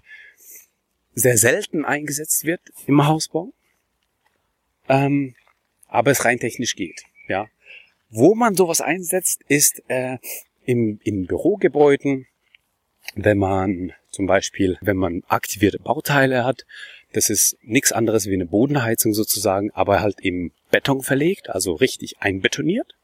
sehr 1.14 1.38
selten 1.38 1.84
eingesetzt 1.84 2.44
wird 2.44 2.60
im 2.86 3.06
Hausbau. 3.06 3.52
Ähm, 4.88 5.34
aber 5.86 6.10
es 6.10 6.24
rein 6.24 6.38
technisch 6.38 6.76
geht. 6.76 7.02
Ja, 7.28 7.48
wo 8.10 8.34
man 8.34 8.56
sowas 8.56 8.80
einsetzt, 8.80 9.42
ist 9.48 9.82
äh, 9.88 10.18
im, 10.64 11.00
in 11.04 11.26
Bürogebäuden, 11.26 12.26
wenn 13.14 13.38
man 13.38 13.92
zum 14.10 14.26
Beispiel, 14.26 14.76
wenn 14.80 14.96
man 14.96 15.22
aktivierte 15.28 15.78
Bauteile 15.78 16.44
hat, 16.44 16.66
das 17.12 17.30
ist 17.30 17.56
nichts 17.62 17.92
anderes 17.92 18.26
wie 18.26 18.34
eine 18.34 18.46
Bodenheizung 18.46 19.14
sozusagen, 19.14 19.70
aber 19.72 20.00
halt 20.00 20.20
im 20.20 20.52
Beton 20.70 21.02
verlegt, 21.02 21.50
also 21.50 21.74
richtig 21.74 22.20
einbetoniert. 22.20 22.94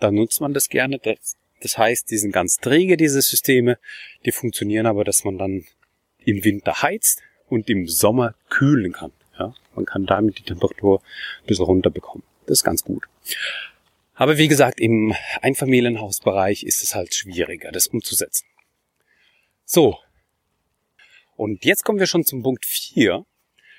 Dann 0.00 0.14
nutzt 0.14 0.40
man 0.40 0.54
das 0.54 0.68
gerne. 0.68 0.98
Das, 0.98 1.36
das 1.60 1.78
heißt, 1.78 2.10
die 2.10 2.18
sind 2.18 2.32
ganz 2.32 2.56
träge, 2.58 2.96
diese 2.96 3.20
Systeme. 3.20 3.78
Die 4.24 4.32
funktionieren 4.32 4.86
aber, 4.86 5.04
dass 5.04 5.24
man 5.24 5.38
dann 5.38 5.64
im 6.18 6.44
Winter 6.44 6.82
heizt 6.82 7.22
und 7.48 7.68
im 7.68 7.88
Sommer 7.88 8.34
kühlen 8.48 8.92
kann. 8.92 9.12
Ja, 9.38 9.54
man 9.74 9.86
kann 9.86 10.06
damit 10.06 10.38
die 10.38 10.42
Temperatur 10.42 11.00
ein 11.42 11.46
bisschen 11.46 11.64
runterbekommen. 11.64 12.24
Das 12.46 12.58
ist 12.58 12.64
ganz 12.64 12.84
gut. 12.84 13.04
Aber 14.14 14.36
wie 14.36 14.48
gesagt, 14.48 14.80
im 14.80 15.14
Einfamilienhausbereich 15.42 16.64
ist 16.64 16.82
es 16.82 16.94
halt 16.94 17.14
schwieriger, 17.14 17.70
das 17.70 17.86
umzusetzen. 17.86 18.46
So. 19.64 19.98
Und 21.36 21.64
jetzt 21.64 21.84
kommen 21.84 22.00
wir 22.00 22.08
schon 22.08 22.24
zum 22.24 22.42
Punkt 22.42 22.66
4. 22.66 23.24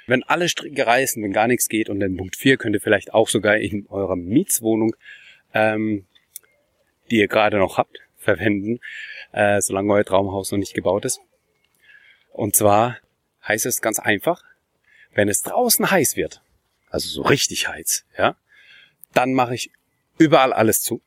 Wenn 0.09 0.23
alle 0.23 0.49
Stricke 0.49 0.87
reißen, 0.87 1.21
wenn 1.21 1.33
gar 1.33 1.47
nichts 1.47 1.69
geht, 1.69 1.87
und 1.87 1.99
den 1.99 2.17
Punkt 2.17 2.35
4 2.35 2.57
könnt 2.57 2.75
ihr 2.75 2.81
vielleicht 2.81 3.13
auch 3.13 3.29
sogar 3.29 3.57
in 3.57 3.85
eurer 3.89 4.15
Mietswohnung, 4.15 4.95
ähm, 5.53 6.07
die 7.11 7.17
ihr 7.17 7.27
gerade 7.27 7.57
noch 7.57 7.77
habt, 7.77 7.99
verwenden, 8.17 8.79
äh, 9.33 9.61
solange 9.61 9.93
euer 9.93 10.03
Traumhaus 10.03 10.51
noch 10.51 10.57
nicht 10.57 10.73
gebaut 10.73 11.05
ist. 11.05 11.21
Und 12.31 12.55
zwar 12.55 12.97
heißt 13.47 13.67
es 13.67 13.81
ganz 13.81 13.99
einfach, 13.99 14.43
wenn 15.13 15.29
es 15.29 15.43
draußen 15.43 15.91
heiß 15.91 16.15
wird, 16.15 16.41
also 16.89 17.07
so 17.07 17.21
richtig 17.21 17.67
heiß, 17.67 18.05
ja, 18.17 18.35
dann 19.13 19.33
mache 19.33 19.53
ich 19.53 19.69
überall 20.17 20.53
alles 20.53 20.81
zu. 20.81 21.01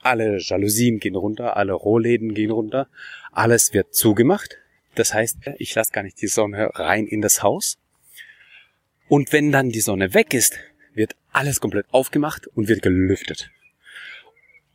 Alle 0.00 0.38
Jalousien 0.38 0.98
gehen 0.98 1.14
runter, 1.14 1.56
alle 1.56 1.74
Rohläden 1.74 2.34
gehen 2.34 2.50
runter, 2.50 2.88
alles 3.30 3.72
wird 3.72 3.94
zugemacht. 3.94 4.58
Das 4.96 5.14
heißt, 5.14 5.38
ich 5.58 5.72
lasse 5.76 5.92
gar 5.92 6.02
nicht 6.02 6.20
die 6.20 6.26
Sonne 6.26 6.70
rein 6.74 7.06
in 7.06 7.22
das 7.22 7.44
Haus. 7.44 7.78
Und 9.12 9.30
wenn 9.34 9.52
dann 9.52 9.68
die 9.68 9.82
Sonne 9.82 10.14
weg 10.14 10.32
ist, 10.32 10.58
wird 10.94 11.16
alles 11.32 11.60
komplett 11.60 11.84
aufgemacht 11.90 12.46
und 12.46 12.68
wird 12.68 12.80
gelüftet. 12.80 13.50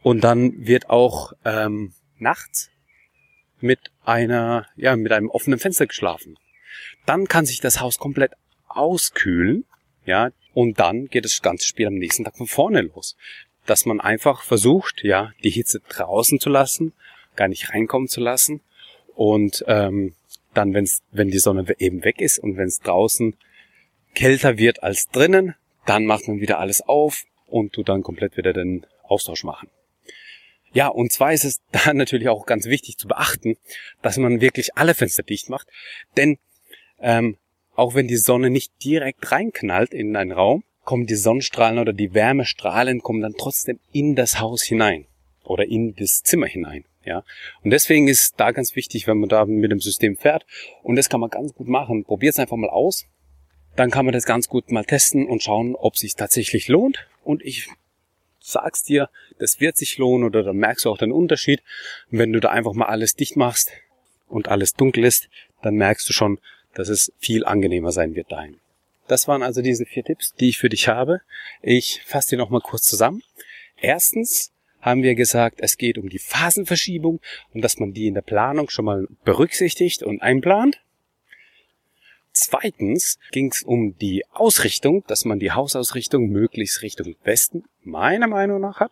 Und 0.04 0.24
dann 0.24 0.68
wird 0.68 0.92
auch 0.92 1.34
ähm, 1.44 1.94
nachts 2.20 2.70
mit 3.62 3.80
einer, 4.06 4.68
ja, 4.76 4.96
mit 4.96 5.12
einem 5.12 5.32
offenen 5.32 5.58
Fenster 5.58 5.88
geschlafen. 5.88 6.38
Dann 7.08 7.28
kann 7.28 7.48
sich 7.48 7.62
das 7.62 7.82
Haus 7.82 7.98
komplett 7.98 8.34
auskühlen, 8.68 9.66
ja, 10.06 10.30
und 10.54 10.80
dann 10.80 11.08
geht 11.08 11.26
das 11.26 11.42
ganze 11.42 11.66
Spiel 11.66 11.88
am 11.88 11.96
nächsten 11.96 12.24
Tag 12.24 12.38
von 12.38 12.46
vorne 12.46 12.82
los 12.82 13.18
dass 13.66 13.86
man 13.86 14.00
einfach 14.00 14.44
versucht, 14.44 15.04
ja, 15.04 15.34
die 15.44 15.50
Hitze 15.50 15.82
draußen 15.90 16.40
zu 16.40 16.50
lassen, 16.50 16.94
gar 17.36 17.50
nicht 17.50 17.74
reinkommen 17.74 18.08
zu 18.08 18.22
lassen 18.22 18.62
und 19.14 19.66
ähm, 19.68 20.16
dann, 20.54 20.74
wenn's, 20.74 21.02
wenn 21.12 21.30
die 21.30 21.40
Sonne 21.40 21.66
eben 21.78 22.06
weg 22.06 22.22
ist 22.22 22.40
und 22.40 22.56
wenn 22.56 22.68
es 22.68 22.80
draußen 22.80 23.36
kälter 24.18 24.58
wird 24.58 24.82
als 24.82 25.10
drinnen, 25.10 25.54
dann 25.86 26.08
macht 26.08 26.28
man 26.28 26.40
wieder 26.40 26.58
alles 26.58 26.82
auf 26.82 27.26
und 27.46 27.74
tut 27.74 27.88
dann 27.88 28.02
komplett 28.02 28.36
wieder 28.36 28.52
den 28.52 28.84
Austausch 29.04 29.44
machen. 29.44 29.70
Ja, 30.74 30.88
und 30.88 31.12
zwar 31.12 31.34
ist 31.34 31.46
es 31.46 31.62
da 31.72 31.94
natürlich 31.94 32.28
auch 32.28 32.48
ganz 32.48 32.66
wichtig 32.66 32.98
zu 32.98 33.08
beachten, 33.08 33.58
dass 34.02 34.18
man 34.18 34.42
wirklich 34.42 34.76
alle 34.76 34.96
Fenster 34.96 35.22
dicht 35.22 35.50
macht, 35.50 35.68
denn 36.18 36.40
ähm, 37.00 37.38
auch 37.76 37.94
wenn 37.94 38.08
die 38.08 38.18
Sonne 38.18 38.50
nicht 38.50 38.72
direkt 38.84 39.32
reinknallt 39.32 39.94
in 39.94 40.16
einen 40.16 40.32
Raum, 40.32 40.64
kommen 40.84 41.06
die 41.06 41.16
Sonnenstrahlen 41.16 41.78
oder 41.78 41.94
die 41.94 42.16
Wärmestrahlen 42.16 43.02
kommen 43.02 43.22
dann 43.22 43.36
trotzdem 43.38 43.80
in 43.92 44.16
das 44.16 44.40
Haus 44.40 44.64
hinein 44.64 45.06
oder 45.44 45.66
in 45.66 45.94
das 45.94 46.24
Zimmer 46.24 46.48
hinein. 46.48 46.86
Ja, 47.06 47.24
und 47.64 47.70
deswegen 47.70 48.08
ist 48.08 48.34
da 48.38 48.50
ganz 48.52 48.76
wichtig, 48.76 49.06
wenn 49.06 49.20
man 49.20 49.30
da 49.30 49.46
mit 49.46 49.72
dem 49.72 49.80
System 49.80 50.18
fährt, 50.18 50.46
und 50.82 50.96
das 50.96 51.08
kann 51.08 51.20
man 51.20 51.30
ganz 51.30 51.54
gut 51.54 51.68
machen. 51.68 52.04
Probiert 52.04 52.34
es 52.34 52.40
einfach 52.40 52.58
mal 52.58 52.70
aus. 52.70 53.06
Dann 53.78 53.92
kann 53.92 54.06
man 54.06 54.14
das 54.14 54.26
ganz 54.26 54.50
gut 54.50 54.72
mal 54.72 54.84
testen 54.84 55.28
und 55.28 55.44
schauen, 55.44 55.76
ob 55.76 55.94
es 55.94 56.02
sich 56.02 56.16
tatsächlich 56.16 56.68
lohnt. 56.68 57.08
Und 57.24 57.46
ich 57.46 57.70
sag's 58.40 58.84
dir, 58.84 59.10
das 59.40 59.60
wird 59.60 59.78
sich 59.78 59.98
lohnen 59.98 60.26
oder 60.26 60.44
dann 60.44 60.58
merkst 60.58 60.86
du 60.86 60.90
auch 60.90 60.98
den 60.98 61.12
Unterschied. 61.12 61.62
wenn 62.10 62.34
du 62.34 62.40
da 62.40 62.50
einfach 62.50 62.74
mal 62.74 62.88
alles 62.88 63.16
dicht 63.16 63.36
machst 63.36 63.72
und 64.28 64.48
alles 64.48 64.74
dunkel 64.74 65.06
ist, 65.06 65.30
dann 65.62 65.76
merkst 65.76 66.10
du 66.10 66.14
schon, 66.14 66.40
dass 66.74 66.90
es 66.90 67.14
viel 67.20 67.46
angenehmer 67.46 67.92
sein 67.92 68.16
wird 68.16 68.32
dahin. 68.32 68.58
Das 69.08 69.28
waren 69.28 69.44
also 69.44 69.62
diese 69.62 69.86
vier 69.86 70.04
Tipps, 70.04 70.34
die 70.34 70.50
ich 70.50 70.58
für 70.58 70.70
dich 70.70 70.88
habe. 70.88 71.22
Ich 71.62 72.02
fasse 72.06 72.30
die 72.30 72.38
nochmal 72.38 72.62
kurz 72.62 72.84
zusammen. 72.84 73.22
Erstens 73.80 74.52
haben 74.82 75.04
wir 75.04 75.16
gesagt, 75.16 75.60
es 75.62 75.78
geht 75.78 75.98
um 75.98 76.10
die 76.10 76.20
Phasenverschiebung 76.20 77.20
und 77.54 77.62
dass 77.62 77.78
man 77.78 77.94
die 77.94 78.08
in 78.08 78.16
der 78.16 78.22
Planung 78.22 78.70
schon 78.70 78.86
mal 78.86 79.08
berücksichtigt 79.24 80.02
und 80.02 80.22
einplant. 80.22 80.80
Zweitens 82.40 83.18
ging 83.32 83.50
es 83.52 83.64
um 83.64 83.98
die 83.98 84.24
Ausrichtung, 84.32 85.04
dass 85.08 85.26
man 85.26 85.40
die 85.40 85.54
Hausausrichtung 85.54 86.28
möglichst 86.30 86.84
Richtung 86.84 87.16
Westen 87.24 87.64
meiner 87.84 88.28
Meinung 88.28 88.62
nach 88.62 88.80
hat. 88.80 88.92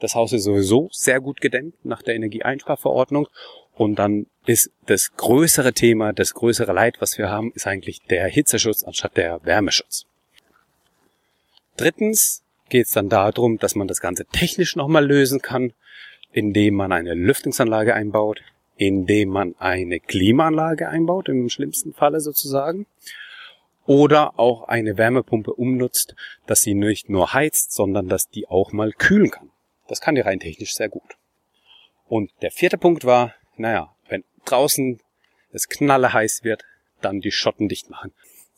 Das 0.00 0.16
Haus 0.16 0.32
ist 0.32 0.42
sowieso 0.42 0.88
sehr 0.90 1.20
gut 1.20 1.40
gedämmt 1.40 1.76
nach 1.84 2.02
der 2.02 2.16
Energieeinsparverordnung 2.16 3.28
und 3.74 3.94
dann 3.94 4.26
ist 4.44 4.72
das 4.86 5.16
größere 5.16 5.72
Thema, 5.72 6.12
das 6.12 6.34
größere 6.34 6.72
Leid, 6.72 6.96
was 6.98 7.16
wir 7.16 7.30
haben, 7.30 7.52
ist 7.54 7.68
eigentlich 7.68 8.02
der 8.02 8.26
Hitzeschutz 8.26 8.82
anstatt 8.82 9.16
der 9.16 9.44
Wärmeschutz. 9.44 10.06
Drittens 11.76 12.42
geht 12.70 12.86
es 12.86 12.92
dann 12.92 13.08
darum, 13.08 13.58
dass 13.58 13.76
man 13.76 13.86
das 13.86 14.00
Ganze 14.00 14.24
technisch 14.26 14.74
nochmal 14.74 15.06
lösen 15.06 15.40
kann, 15.40 15.72
indem 16.32 16.74
man 16.74 16.90
eine 16.90 17.14
Lüftungsanlage 17.14 17.94
einbaut, 17.94 18.42
indem 18.76 19.28
man 19.28 19.54
eine 19.58 20.00
Klimaanlage 20.00 20.88
einbaut, 20.88 21.28
im 21.28 21.48
schlimmsten 21.48 21.92
Falle 21.92 22.20
sozusagen, 22.20 22.86
oder 23.86 24.38
auch 24.38 24.62
eine 24.64 24.96
Wärmepumpe 24.96 25.52
umnutzt, 25.52 26.14
dass 26.46 26.62
sie 26.62 26.74
nicht 26.74 27.08
nur 27.10 27.34
heizt, 27.34 27.72
sondern 27.72 28.08
dass 28.08 28.28
die 28.28 28.48
auch 28.48 28.72
mal 28.72 28.92
kühlen 28.92 29.30
kann. 29.30 29.50
Das 29.88 30.00
kann 30.00 30.14
die 30.14 30.22
rein 30.22 30.40
technisch 30.40 30.74
sehr 30.74 30.88
gut. 30.88 31.16
Und 32.06 32.30
der 32.42 32.50
vierte 32.50 32.78
Punkt 32.78 33.04
war, 33.04 33.34
naja, 33.56 33.94
wenn 34.08 34.24
draußen 34.44 35.00
es 35.52 35.68
knalle 35.68 36.12
heiß 36.12 36.44
wird, 36.44 36.64
dann 37.00 37.20
die 37.20 37.30
Schotten 37.30 37.68
dicht 37.68 37.90
machen. 37.90 38.12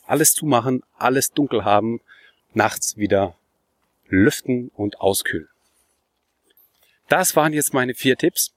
Alles 0.06 0.32
zumachen, 0.32 0.82
alles 0.96 1.32
dunkel 1.32 1.64
haben, 1.64 2.00
nachts 2.54 2.96
wieder 2.96 3.36
lüften 4.06 4.70
und 4.74 5.00
auskühlen. 5.00 5.48
Das 7.08 7.36
waren 7.36 7.52
jetzt 7.52 7.74
meine 7.74 7.94
vier 7.94 8.16
Tipps 8.16 8.55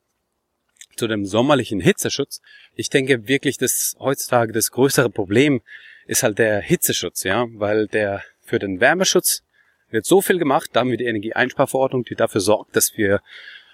zu 0.99 1.07
dem 1.07 1.25
sommerlichen 1.25 1.79
Hitzeschutz. 1.79 2.41
Ich 2.75 2.89
denke 2.89 3.27
wirklich, 3.27 3.57
dass 3.57 3.95
heutzutage 3.99 4.53
das 4.53 4.71
größere 4.71 5.09
Problem 5.09 5.61
ist 6.05 6.23
halt 6.23 6.39
der 6.39 6.61
Hitzeschutz, 6.61 7.23
ja, 7.23 7.47
weil 7.53 7.87
der 7.87 8.23
für 8.41 8.59
den 8.59 8.79
Wärmeschutz 8.79 9.43
wird 9.89 10.05
so 10.05 10.21
viel 10.21 10.37
gemacht, 10.37 10.71
da 10.73 10.81
haben 10.81 10.91
wir 10.91 10.97
die 10.97 11.05
Energieeinsparverordnung, 11.05 12.03
die 12.03 12.15
dafür 12.15 12.41
sorgt, 12.41 12.75
dass 12.75 12.97
wir 12.97 13.21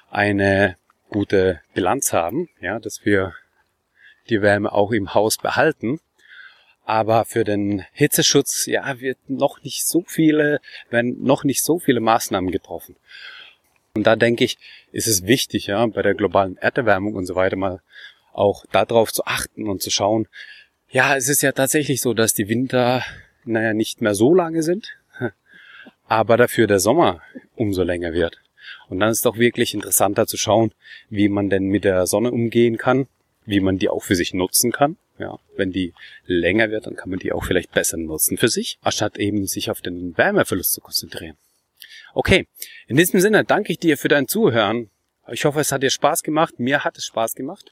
eine 0.10 0.78
gute 1.10 1.62
Bilanz 1.74 2.14
haben, 2.14 2.50
ja, 2.62 2.80
dass 2.80 3.04
wir 3.06 3.34
die 4.30 4.42
Wärme 4.42 4.72
auch 4.72 4.92
im 4.92 5.14
Haus 5.14 5.38
behalten. 5.38 6.00
Aber 6.84 7.26
für 7.26 7.44
den 7.44 7.84
Hitzeschutz, 7.94 8.68
ja, 8.68 9.00
wird 9.00 9.18
noch 9.28 9.64
nicht 9.64 9.88
so 9.88 10.04
viele, 10.08 10.60
werden 10.90 11.24
noch 11.24 11.44
nicht 11.44 11.64
so 11.64 11.80
viele 11.80 12.00
Maßnahmen 12.00 12.52
getroffen. 12.52 12.96
Und 13.96 14.04
da 14.04 14.18
denke 14.18 14.44
ich, 14.44 14.58
ist 14.92 15.08
es 15.08 15.26
wichtig, 15.26 15.68
ja, 15.68 15.86
bei 15.86 16.02
der 16.02 16.16
globalen 16.16 16.58
Erderwärmung 16.58 17.16
und 17.16 17.26
so 17.26 17.36
weiter 17.36 17.56
mal 17.56 17.82
auch 18.34 18.66
darauf 18.72 19.14
zu 19.14 19.26
achten 19.26 19.70
und 19.70 19.82
zu 19.82 19.90
schauen. 19.90 20.28
Ja, 20.90 21.16
es 21.16 21.30
ist 21.30 21.42
ja 21.42 21.54
tatsächlich 21.54 22.02
so, 22.02 22.14
dass 22.14 22.34
die 22.34 22.50
Winter, 22.50 23.04
naja, 23.46 23.74
nicht 23.74 24.02
mehr 24.02 24.14
so 24.14 24.36
lange 24.36 24.64
sind, 24.64 24.90
aber 26.08 26.36
dafür 26.36 26.68
der 26.68 26.80
Sommer 26.80 27.22
umso 27.56 27.84
länger 27.84 28.12
wird. 28.12 28.38
Und 28.90 29.00
dann 29.00 29.10
ist 29.12 29.26
doch 29.26 29.38
wirklich 29.38 29.74
interessanter 29.74 30.28
zu 30.28 30.36
schauen, 30.36 30.74
wie 31.10 31.30
man 31.30 31.50
denn 31.50 31.68
mit 31.68 31.86
der 31.86 32.06
Sonne 32.06 32.32
umgehen 32.32 32.78
kann, 32.78 33.08
wie 33.46 33.62
man 33.62 33.78
die 33.78 33.88
auch 33.88 34.04
für 34.04 34.16
sich 34.16 34.34
nutzen 34.34 34.74
kann. 34.74 34.98
Ja, 35.18 35.40
wenn 35.56 35.72
die 35.72 35.94
länger 36.26 36.70
wird, 36.70 36.88
dann 36.88 36.98
kann 36.98 37.10
man 37.10 37.20
die 37.20 37.32
auch 37.32 37.46
vielleicht 37.46 37.72
besser 37.72 37.96
nutzen 37.96 38.38
für 38.38 38.50
sich, 38.50 38.78
anstatt 38.82 39.18
eben 39.18 39.48
sich 39.48 39.72
auf 39.72 39.80
den 39.80 40.18
Wärmeverlust 40.18 40.74
zu 40.74 40.82
konzentrieren. 40.82 41.38
Okay, 42.18 42.48
in 42.88 42.96
diesem 42.96 43.20
Sinne 43.20 43.44
danke 43.44 43.74
ich 43.74 43.78
dir 43.78 43.98
für 43.98 44.08
dein 44.08 44.30
Zuhören. 44.30 44.90
Ich 45.28 45.44
hoffe, 45.44 45.60
es 45.60 45.74
hat 45.74 45.84
dir 45.84 45.90
Spaß 45.90 46.24
gemacht. 46.24 46.60
Mir 46.60 46.86
hat 46.86 46.98
es 46.98 47.06
Spaß 47.06 47.34
gemacht. 47.36 47.70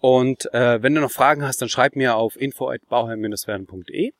Und 0.00 0.52
äh, 0.54 0.82
wenn 0.82 0.94
du 0.94 1.02
noch 1.02 1.10
Fragen 1.10 1.44
hast, 1.44 1.60
dann 1.60 1.68
schreib 1.68 1.94
mir 1.94 2.16
auf 2.16 2.40
info@bauherr-werden.de. 2.40 4.12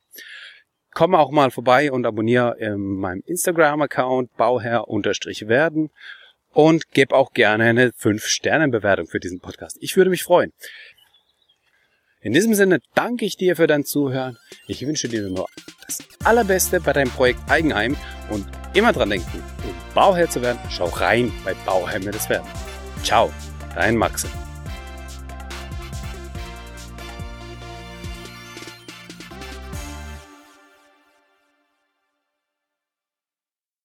Komm 0.92 1.14
auch 1.14 1.30
mal 1.30 1.50
vorbei 1.50 1.90
und 1.90 2.04
abonniere 2.04 2.58
in 2.58 2.76
meinem 2.76 3.22
Instagram-Account 3.24 4.36
bauherr-werden 4.36 5.88
und 6.50 6.90
gib 6.92 7.14
auch 7.14 7.32
gerne 7.32 7.64
eine 7.64 7.92
5-Sterne-Bewertung 7.92 9.06
für 9.06 9.20
diesen 9.20 9.40
Podcast. 9.40 9.78
Ich 9.80 9.96
würde 9.96 10.10
mich 10.10 10.22
freuen. 10.22 10.52
In 12.24 12.32
diesem 12.32 12.54
Sinne 12.54 12.78
danke 12.94 13.24
ich 13.24 13.36
dir 13.36 13.56
für 13.56 13.66
dein 13.66 13.84
Zuhören. 13.84 14.38
Ich 14.68 14.86
wünsche 14.86 15.08
dir 15.08 15.28
nur 15.28 15.48
das 15.86 15.98
Allerbeste 16.22 16.80
bei 16.80 16.92
deinem 16.92 17.10
Projekt 17.10 17.40
Eigenheim 17.50 17.96
und 18.30 18.46
immer 18.74 18.92
dran 18.92 19.10
denken, 19.10 19.42
um 19.64 19.74
Bauherr 19.92 20.30
zu 20.30 20.40
werden, 20.40 20.60
schau 20.70 20.84
rein 20.84 21.32
bei 21.44 21.54
Bauherr 21.66 21.98
das 21.98 22.30
werden. 22.30 22.46
Ciao, 23.02 23.32
dein 23.74 23.96
Maxim. 23.96 24.30